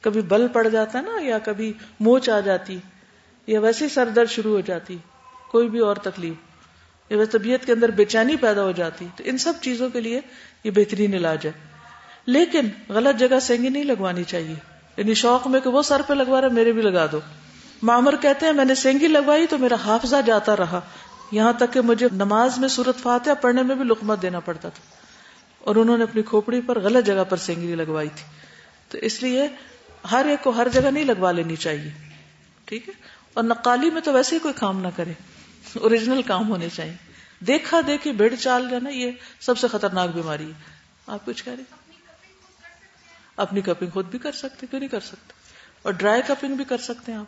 [0.00, 2.78] کبھی بل پڑ جاتا ہے نا، یا کبھی موچ آ جاتی۔
[3.50, 4.98] یا ویسے سر درد شروع ہو جاتی،
[5.50, 6.34] کوئی بھی اور تکلیف،
[7.12, 10.20] یا طبیعت کے اندر بے چینی پیدا ہو جاتی، تو ان سب چیزوں کے لیے
[10.64, 11.52] یہ بہترین علاج ہے۔
[12.26, 14.54] لیکن غلط جگہ سینگی نہیں لگوانی چاہیے۔
[14.96, 17.20] یعنی شوق میں کہ وہ سر پہ لگوا رہا میرے بھی لگا دو۔
[17.82, 20.80] معمر کہتے ہیں، میں نے سینگی لگوائی تو میرا حافظہ جاتا رہا۔
[21.32, 24.96] یہاں تک کہ مجھے نماز میں سورت فاتحہ پڑھنے میں بھی لقمت دینا پڑتا تھا۔
[25.58, 28.24] اور انہوں نے اپنی کھوپڑی پر غلط جگہ پر سینگی لگوائی تھی۔
[28.88, 29.48] تو اس لیے
[30.10, 31.90] ہر ایک کو ہر جگہ نہیں لگوا لینی چاہیے۔
[32.64, 35.12] ٹھیک ہے؟ اور نقالی میں تو ویسے ہی کوئی کام نہ کرے۔
[35.74, 36.94] اوریجنل کام ہونے چاہیے۔
[37.40, 39.10] دیکھا دیکھی بھیڑ چال جانا یہ
[39.40, 40.52] سب سے خطرناک بیماری ہے۔
[41.06, 41.62] آپ کچھ کہہ رہے
[43.36, 45.32] اپنی کپنگ خود بھی کر سکتے، کیوں نہیں کر سکتے؟
[45.82, 47.26] اور ڈرائی کپنگ بھی کر سکتے ہیں آپ۔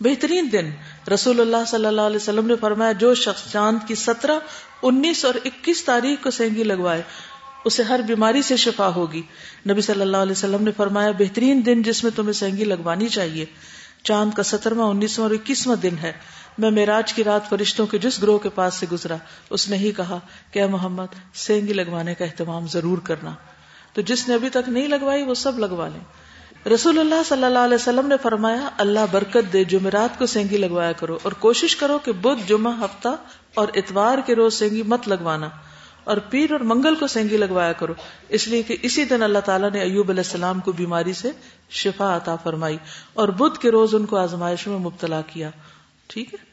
[0.00, 0.70] بہترین دن۔
[1.14, 4.38] رسول اللہ صلی اللہ علیہ وسلم نے فرمایا، جو شخص چاند کی سترہ،
[4.82, 7.02] انیس اور اکیس تاریخ کو سینگی لگوائے،
[7.64, 9.22] اسے ہر بیماری سے شفا ہوگی۔
[9.70, 13.44] نبی صلی اللہ علیہ وسلم نے فرمایا، بہترین دن جس میں تمہیں سینگی لگوانی چاہیے
[14.02, 16.12] چاند کا سترواں، انیسواں اور اکیسواں دن ہے۔
[16.58, 19.16] میں میراج کی رات فرشتوں کے جس گروہ کے پاس سے گزرا،
[19.50, 20.18] اس نے ہی کہا
[20.50, 23.30] کہ محمد، سینگی لگوانے کا اہتمام ضرور کرنا۔
[23.92, 26.00] تو جس نے ابھی تک نہیں لگوائی، وہ سب لگوا لیں۔
[26.68, 30.92] رسول اللہ صلی اللہ علیہ وسلم نے فرمایا، اللہ برکت دے، جمعرات کو سینگی لگوایا
[30.92, 33.08] کرو اور کوشش کرو کہ بدھ، جمعہ، ہفتہ
[33.54, 35.48] اور اتوار کے روز سینگی مت لگوانا۔
[36.04, 37.92] اور پیر اور منگل کو سینگی لگوایا کرو۔
[38.28, 41.30] اس لیے کہ اسی دن اللہ تعالیٰ نے ایوب علیہ السلام کو بیماری سے
[41.70, 42.78] شفا عطا فرمائی
[43.12, 45.50] اور بدھ کے روز ان کو آزمائش میں مبتلا کیا۔
[46.06, 46.44] ٹھیک ہے؟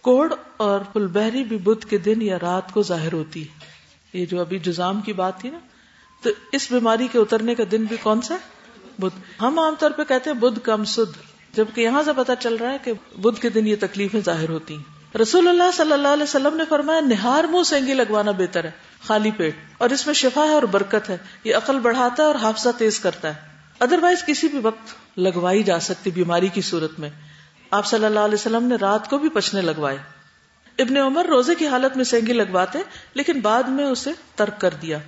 [0.00, 3.70] کوڑ اور پل بحری بھی بدھ کے دن یا رات کو ظاہر ہوتی ہے۔
[4.12, 5.58] یہ جو ابھی جزام کی بات تھی نا۔
[6.22, 8.36] تو اس بیماری کے اترنے کا دن بھی کون سا
[8.98, 11.18] بدھ۔ ہم عام طور پہ کہتے ہیں بدھ کم سدھ
[11.56, 14.76] جبکہ یہاں سے پتا چل رہا ہے کہ بدھ کے دن یہ تکلیفیں ظاہر ہوتی
[14.76, 18.70] ہیں۔ رسول اللہ صلی اللہ علیہ وسلم نے فرمایا، نہار منہ سینگی لگوانا بہتر ہے،
[19.06, 22.34] خالی پیٹ۔ اور اس میں شفا ہے اور برکت ہے۔ یہ عقل بڑھاتا ہے اور
[22.34, 23.34] حافظہ تیز کرتا ہے۔
[23.80, 27.10] ادر وائز کسی بھی وقت لگوائی جا سکتی بیماری کی صورت میں۔
[27.70, 29.98] آپ صلی اللہ علیہ وسلم نے رات کو بھی پچنے لگوائے۔
[30.78, 32.78] ابن عمر روزے کی حالت میں سینگی لگواتے،
[33.14, 34.98] لیکن بعد میں اسے ترک کر دیا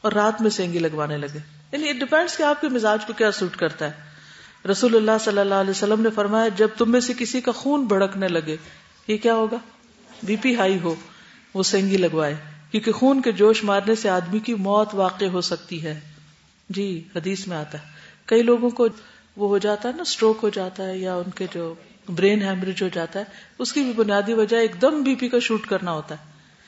[0.00, 1.38] اور رات میں سینگی لگوانے لگے۔
[1.72, 3.92] یعنی اٹ ڈپینڈس کہ آپ کے مزاج کو کیا سوٹ کرتا ہے۔
[4.70, 7.84] رسول اللہ صلی اللہ علیہ وسلم نے فرمایا، جب تم میں سے کسی کا خون
[7.84, 8.56] بھڑکنے لگے
[9.08, 9.56] یہ کیا ہوگا؟
[10.22, 10.94] بی پی ہائی ہو،
[11.54, 12.34] وہ سینگی لگوائے۔
[12.70, 16.00] کیونکہ خون کے جوش مارنے سے آدمی کی موت واقع ہو سکتی ہے۔
[16.68, 17.84] جی حدیث میں آتا ہے۔
[18.26, 18.88] کئی لوگوں کو
[19.36, 21.74] وہ ہو جاتا ہے نا اسٹروک ہو جاتا ہے یا ان کے جو
[22.08, 23.24] برین ہیمریج ہو جاتا ہے،
[23.58, 26.24] اس کی بھی بنیادی وجہ ایک دم بی پی کا شوٹ کرنا ہوتا ہے۔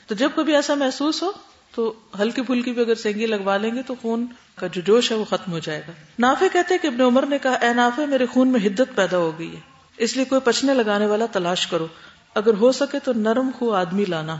[0.07, 1.31] تو جب کبھی ایسا محسوس ہو،
[1.75, 4.25] تو ہلکی پھلکی بھی اگر سینگی لگوا لیں گے تو خون
[4.55, 7.37] کا جو جوش ہے وہ ختم ہو جائے گا۔ نافے کہتے کہ ابن عمر نے
[7.37, 9.59] کہا، اے نافے میرے خون میں حدت پیدا ہو گئی ہے۔
[9.97, 11.87] اس لیے کوئی پچنے لگانے والا تلاش کرو۔
[12.35, 14.37] اگر ہو سکے تو نرم خو آدمی لانا۔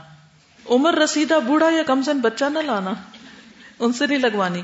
[0.70, 2.92] عمر رسیدہ بوڑھا یا کمزن بچہ نہ لانا۔
[3.80, 4.62] ان سے نہیں لگوانی۔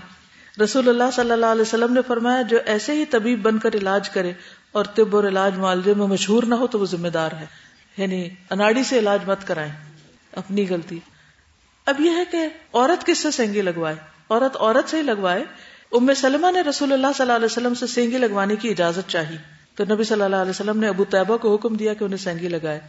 [0.64, 4.10] رسول اللہ صلی اللہ علیہ وسلم نے فرمایا، جو ایسے ہی طبیب بن کر علاج
[4.10, 4.34] کرے
[4.72, 7.46] اور طب اور علاج معالجے میں مشہور نہ ہو تو وہ ذمہ دار ہے۔
[7.98, 9.72] یعنی اناڑی سے علاج مت کرائیں۔
[10.32, 11.00] اپنی غلطی۔
[11.86, 13.96] اب یہ ہے کہ عورت کس سے سینگی لگوائے؟
[14.30, 15.44] عورت عورت سے ہی لگوائے۔
[15.92, 19.36] ام سلمہ نے رسول اللہ صلی اللہ علیہ وسلم سے سینگی لگوانے کی اجازت چاہی۔
[19.76, 22.48] تو نبی صلی اللہ علیہ وسلم نے ابو طیبہ کو حکم دیا کہ انہیں سینگی
[22.48, 22.80] لگائے۔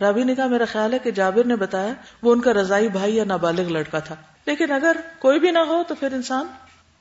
[0.00, 1.92] رابی نے کہا، میرا خیال ہے کہ جابر نے بتایا،
[2.22, 4.14] وہ ان کا رضائی بھائی یا نابالغ لڑکا تھا۔
[4.46, 6.46] لیکن اگر کوئی بھی نہ ہو تو پھر انسان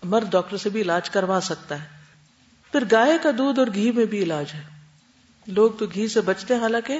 [0.04, 1.88] مرد ڈاکٹر سے بھی علاج کروا سکتا ہے۔
[2.72, 4.62] پھر گائے کا دودھ اور گھی میں بھی علاج ہے۔
[5.48, 7.00] لوگ تو گھی سے بچتے حالانکہ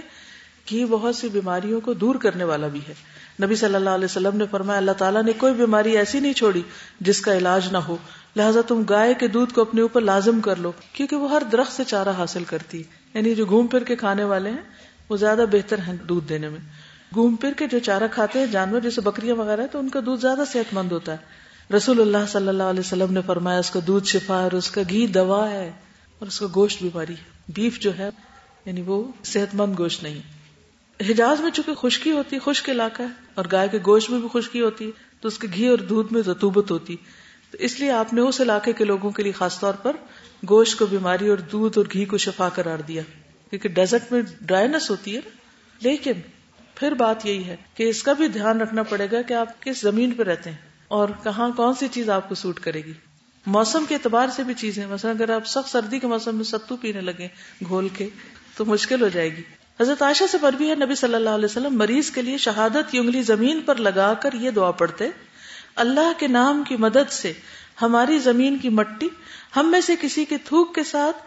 [0.70, 2.94] گھی بہت سی بیماریوں کو دور کرنے والا بھی ہے۔
[3.46, 6.62] نبی صلی اللہ علیہ وسلم نے فرمایا، اللہ تعالیٰ نے کوئی بیماری ایسی نہیں چھوڑی
[7.00, 7.98] جس کا علاج نہ ہو۔
[8.36, 11.72] لہٰذا تم گائے کے دودھ کو اپنے اوپر لازم کر لو، کیونکہ وہ ہر درخت
[11.72, 12.84] سے چارہ حاصل کرتی
[13.14, 16.60] یعنی جو گھوم پھر کے کھانے والے ہیں وہ زیادہ بہتر ہیں دودھ دینے میں۔
[17.14, 20.22] گھوم پھر کے جو چارہ کھاتے ہیں، جانور جیسے بکریاں وغیرہ تو ان کا دودھ
[20.22, 23.80] زیادہ صحت مند ہوتا ہے۔ رسول اللہ صلی اللہ علیہ وسلم نے فرمایا، اس کا
[23.88, 25.72] دودھ شفا اور اس کا گھی دوا ہے
[26.20, 28.10] اور اس کا گوشت بیماری ہے۔ بیف جو ہے
[28.66, 30.20] یعنی وہ صحت مند گوشت نہیں۔
[31.10, 34.62] حجاز میں چونکہ خشکی ہوتی، خشک علاقہ ہے اور گائے کے گوشت میں بھی خشکی
[34.62, 34.92] ہوتی ہے
[35.22, 36.96] تو اس کے گھی اور دودھ میں رتوبت ہوتی۔
[37.52, 39.96] تو اس لیے آپ نے اس علاقے کے لوگوں کے لیے خاص طور پر
[40.50, 43.02] گوشت کو بیماری اور دودھ اور گھی کو شفا قرار دیا۔
[43.50, 45.30] کیونکہ ڈیزرٹ میں ڈرائیس ہوتی ہے نا،
[45.82, 46.14] لیکن
[46.76, 49.82] پھر بات یہی ہے کہ اس کا بھی دھیان رکھنا پڑے گا کہ آپ کس
[49.82, 52.94] زمین پہ رہتے ہیں اور کہاں کون سی چیز آپ کو سوٹ کرے گی۔
[53.46, 56.76] موسم کے اعتبار سے بھی چیزیں، مثلا اگر آپ سخت سردی کے موسم میں ستو
[56.76, 57.28] پینے لگے
[57.68, 58.10] گھول کے،
[58.58, 59.42] تو مشکل ہو جائے گی۔
[59.80, 62.98] حضرت عائشہ سے بھی ہے، نبی صلی اللہ علیہ وسلم مریض کے لیے شہادت کی
[62.98, 65.10] انگلی زمین پر لگا کر یہ دعا پڑھتے،
[65.76, 67.34] اللہ کے نام کی مدد سے
[67.82, 69.08] ہماری زمین کی مٹی
[69.56, 71.18] ہم میں سے کسی کے تھوک کے ساتھ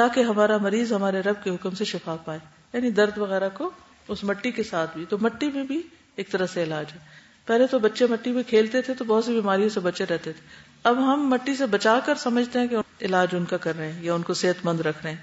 [0.00, 2.38] تاکہ ہمارا مریض ہمارے رب کے حکم سے شفا پائے۔
[2.72, 3.70] یعنی درد وغیرہ کو
[4.08, 5.82] اس مٹی کے ساتھ بھی۔ تو مٹی میں بھی
[6.16, 6.98] ایک طرح سے علاج ہے۔
[7.46, 10.46] پہلے تو بچے مٹی میں کھیلتے تھے تو بہت سی بیماریوں سے بچے رہتے تھے۔
[10.84, 14.02] اب ہم مٹی سے بچا کر سمجھتے ہیں کہ علاج ان کا کر رہے ہیں
[14.02, 15.18] یا ان کو صحت مند رکھ رہے ہیں۔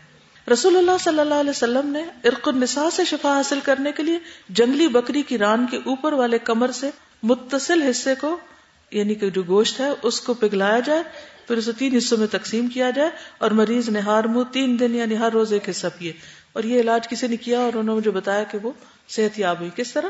[0.53, 4.19] رسول اللہ صلی اللہ علیہ وسلم نے ارق النساء سے شفا حاصل کرنے کے لیے
[4.49, 6.89] جنگلی بکری کی ران کے اوپر والے کمر سے
[7.23, 8.37] متصل حصے کو
[8.91, 11.03] یعنی کہ جو گوشت ہے، اس کو پگلایا جائے۔
[11.47, 14.95] پھر اسے تین حصوں میں تقسیم کیا جائے اور مریض نے ہار منہ تین دن
[14.95, 16.13] یعنی ہر روز ایک حصہ پیے۔
[16.53, 18.71] اور یہ علاج کسی نے کیا اور انہوں نے مجھے بتایا کہ وہ
[19.09, 20.07] صحت یاب ہوئی۔ کس طرح؟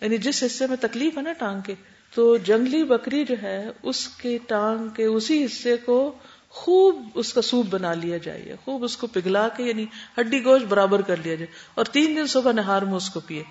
[0.00, 1.74] یعنی جس حصے میں تکلیف ہے نا ٹانگ کے،
[2.14, 6.14] تو جنگلی بکری جو ہے، اس کے ٹانگ کے اسی حصے کو
[6.48, 9.86] خوب اس کا سوپ بنا لیا جائے، خوب اس کو پگھلا کے یعنی
[10.20, 13.42] ہڈی گوشت برابر کر لیا جائے۔ اور تین دن صبح نہار میں اس کو پیے۔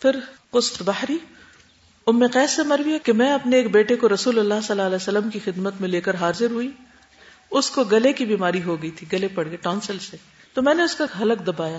[0.00, 0.16] پھر
[0.50, 1.18] قسط بحری
[2.08, 4.82] ام قیس سے مروی ہے کہ میں اپنے ایک بیٹے کو رسول اللہ صلی اللہ
[4.82, 6.70] علیہ وسلم کی خدمت میں لے کر حاضر ہوئی۔
[7.50, 10.16] اس کو گلے کی بیماری ہو گئی تھی، گلے پڑ گئے ٹانسل سے۔
[10.54, 11.78] تو میں نے اس کا حلق دبایا۔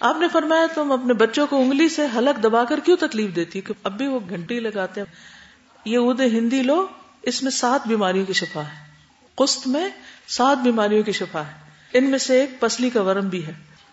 [0.00, 3.60] آپ نے فرمایا تم اپنے بچوں کو انگلی سے حلق دبا کر کیوں تکلیف دیتی؟
[3.60, 5.14] کہ اب بھی وہ گھنٹی لگاتے ہیں۔
[5.84, 6.86] یہ اد ہندی لو،
[7.22, 8.86] اس میں سات بیماریوں کی شفا ہے۔
[9.34, 9.88] قسط میں
[10.28, 11.52] سات بیماریوں کی شفا ہے۔
[11.98, 13.52] ان میں سے ایک پسلی کا ورم بھی ہے،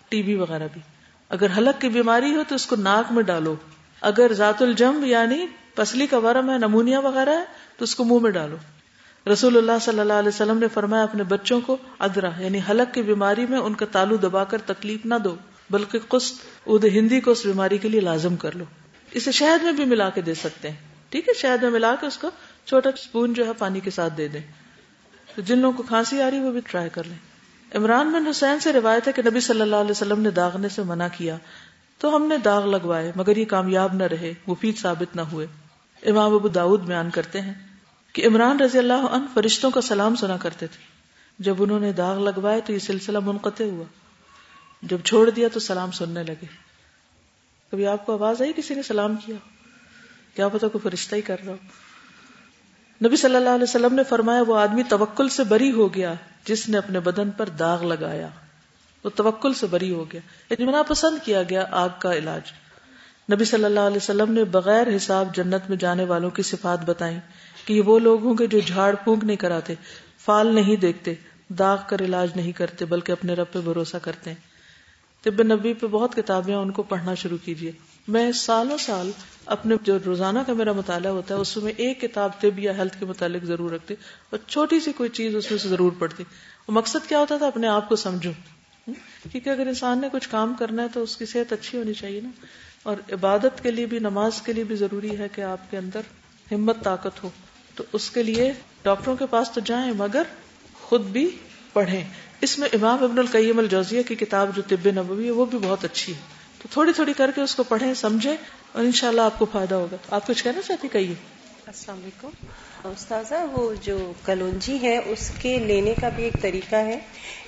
[0.10, 0.82] ٹی بی وغیرہ بھی۔
[1.30, 3.56] اگر حلق کی بیماری ہو تو اس کو ناک میں ڈالو۔
[4.04, 7.44] اگر ذات الجم یعنی پسلی کا ورم ہے، نمونیا وغیرہ ہے،
[7.78, 8.56] تو اس کو منہ میں ڈالو۔
[9.34, 13.02] رسول اللہ صلی اللہ علیہ وسلم نے فرمایا، اپنے بچوں کو ادرا یعنی حلق کی
[13.02, 15.36] بیماری میں ان کا تالو دبا کر تکلیف نہ دو،
[15.70, 16.36] بلکہ قسط
[16.68, 18.64] اد ہندی کو اس بیماری کے لیے لازم کر لو۔
[19.12, 20.76] اسے شہد میں بھی ملا کے دے سکتے ہیں۔
[21.10, 22.30] ٹھیک ہے، شہد میں ملا کے اس کو
[22.66, 24.42] چھوٹا اسپون جو ہے پانی کے ساتھ دے دیں۔
[25.36, 27.34] تو جن لوگوں کو کھانسی آ رہی وہ بھی ٹرائی کر لیں۔
[27.76, 30.84] عمران بن حسین سے روایت ہے کہ نبی صلی اللہ علیہ وسلم نے داغنے سے
[30.84, 31.38] منع کیا۔
[31.98, 35.48] تو ہم نے داغ لگوائے، مگر یہ کامیاب نہ رہے، مفید ثابت نہ ہوئے۔
[36.06, 37.54] امام ابو داود بیان کرتے ہیں
[38.14, 40.94] کہ عمران رضی اللہ عنہ فرشتوں کا سلام سنا کرتے تھے۔
[41.40, 43.84] جب انہوں نے داغ لگوائے تو یہ سلسلہ منقطع ہوا۔
[44.82, 46.46] جب چھوڑ دیا تو سلام سننے لگے۔
[47.72, 49.36] کبھی آپ کو آواز آئی کسی نے سلام کیا؟
[50.36, 51.58] کیا پتا کوئی فرشتہ ہی کر رہا ہو۔
[53.08, 56.14] نبی صلی اللہ علیہ وسلم نے فرمایا، وہ آدمی توکل سے بری ہو گیا
[56.46, 58.30] جس نے اپنے بدن پر داغ لگایا۔
[59.04, 62.52] وہ توکل سے بری ہو گیا۔ اطمینہ پسند کیا گیا، آگ کا علاج۔
[63.34, 67.18] نبی صلی اللہ علیہ وسلم نے بغیر حساب جنت میں جانے والوں کی صفات بتائی
[67.66, 69.74] کہ یہ وہ لوگ ہوں گے جو جھاڑ پھونک نہیں کراتے
[70.20, 71.14] فال نہیں دیکھتے،
[71.50, 74.52] داغ کر علاج نہیں کرتے، بلکہ اپنے رب پہ بھروسہ کرتے ہیں۔
[75.24, 77.72] طب نبی پہ بہت کتابیں ان کو پڑھنا شروع کیجیے
[78.08, 79.12] میں سالوں سال
[79.46, 83.00] اپنے جو روزانہ کا میرا مطالعہ ہوتا ہے، اس میں ایک کتاب طب یا ہیلتھ
[83.00, 83.96] کے متعلق ضرور رکھتی،
[84.30, 86.24] اور چھوٹی سی کوئی چیز اس میں سے ضرور پڑتی
[86.68, 88.32] وہ مقصد کیا ہوتا تھا؟ اپنے آپ کو سمجھو۔
[89.32, 92.22] کیونکہ اگر انسان نے کچھ کام کرنا ہے تو اس کی صحت اچھی ہونی چاہیے
[92.22, 92.30] نا۔
[92.84, 96.02] اور عبادت کے لیے بھی، نماز کے لیے بھی ضروری ہے کہ آپ کے اندر
[96.52, 97.30] ہمت، طاقت ہو۔
[97.76, 98.54] تو اس کے لیے
[98.84, 100.22] ڈاکٹروں کے پاس تو جائیں، مگر
[100.74, 101.30] خود بھی
[101.74, 102.04] پڑھیں۔
[102.42, 105.86] اس میں امام ابن القیم الجوزیہ کی کتاب جو طب نبوی ہے، وہ بھی بہت
[105.86, 106.20] اچھی ہے۔
[106.62, 108.38] تو تھوڑی تھوڑی کر کے اس کو پڑھیں، سمجھیں
[108.72, 111.14] اور انشاءاللہ آپ کو فائدہ ہوگا۔ آپ کچھ کہنا چاہتی کہیے۔
[111.68, 112.30] السلام علیکم۔
[112.90, 117.00] استاذہ، وہ جو کلونجی ہے، اس کے لینے کا بھی ایک طریقہ ہے۔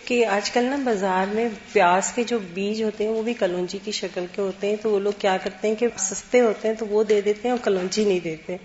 [0.06, 3.78] کہ آج کل نا بازار میں پیاز کے جو بیج ہوتے ہیں وہ بھی کلونجی
[3.84, 6.76] کی شکل کے ہوتے ہیں تو وہ لوگ کیا کرتے ہیں کہ سستے ہوتے ہیں
[6.76, 8.58] تو وہ دے دیتے ہیں اور کلونجی نہیں دیتے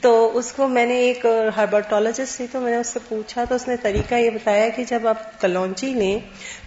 [0.00, 3.54] تو اس کو میں نے ایک ہربرٹولوجسٹ تھی تو میں نے اس سے پوچھا تو
[3.54, 6.18] اس نے طریقہ یہ بتایا کہ جب آپ کلونجی لیں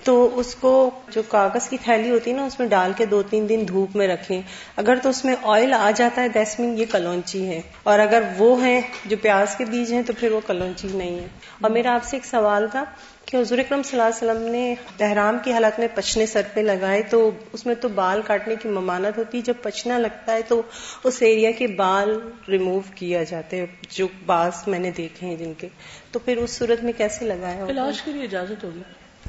[0.03, 3.21] تو اس کو جو کاغذ کی تھیلی ہوتی ہے نا، اس میں ڈال کے دو
[3.21, 4.41] تین دن دھوپ میں رکھیں۔
[4.75, 8.23] اگر تو اس میں آئل آ جاتا ہے دس منٹ یہ کلونچی ہے۔ اور اگر
[8.37, 11.27] وہ ہیں جو پیاز کے بیج ہیں، تو پھر وہ کلونچی نہیں ہے۔
[11.61, 12.83] اور میرا آپ سے ایک سوال تھا
[13.25, 16.59] کہ حضور اکرم صلی اللہ علیہ وسلم نے احرام کی حالت میں پچنے سر پہ
[16.59, 20.61] لگائے تو اس میں تو بال کاٹنے کی ممانت ہوتی جب پچنا لگتا ہے تو
[21.03, 22.19] اس ایریا کے بال
[22.49, 25.67] ریموو کیا جاتے ہیں، جو باز میں نے دیکھے ہیں جن کے۔
[26.11, 28.81] تو پھر اس صورت میں کیسے لگایا علاج کے لیے اجازت ہوگی۔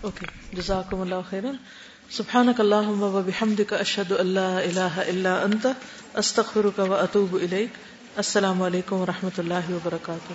[0.03, 1.51] اوکے جزاکم اللہ خیرا
[2.11, 5.67] سبحانک اللہم و بحمدک اشہد اللہ الہ الا انت
[6.15, 7.79] استغفرک و اتوب الیک
[8.17, 10.33] السلام علیکم و رحمۃ اللہ وبرکاتہ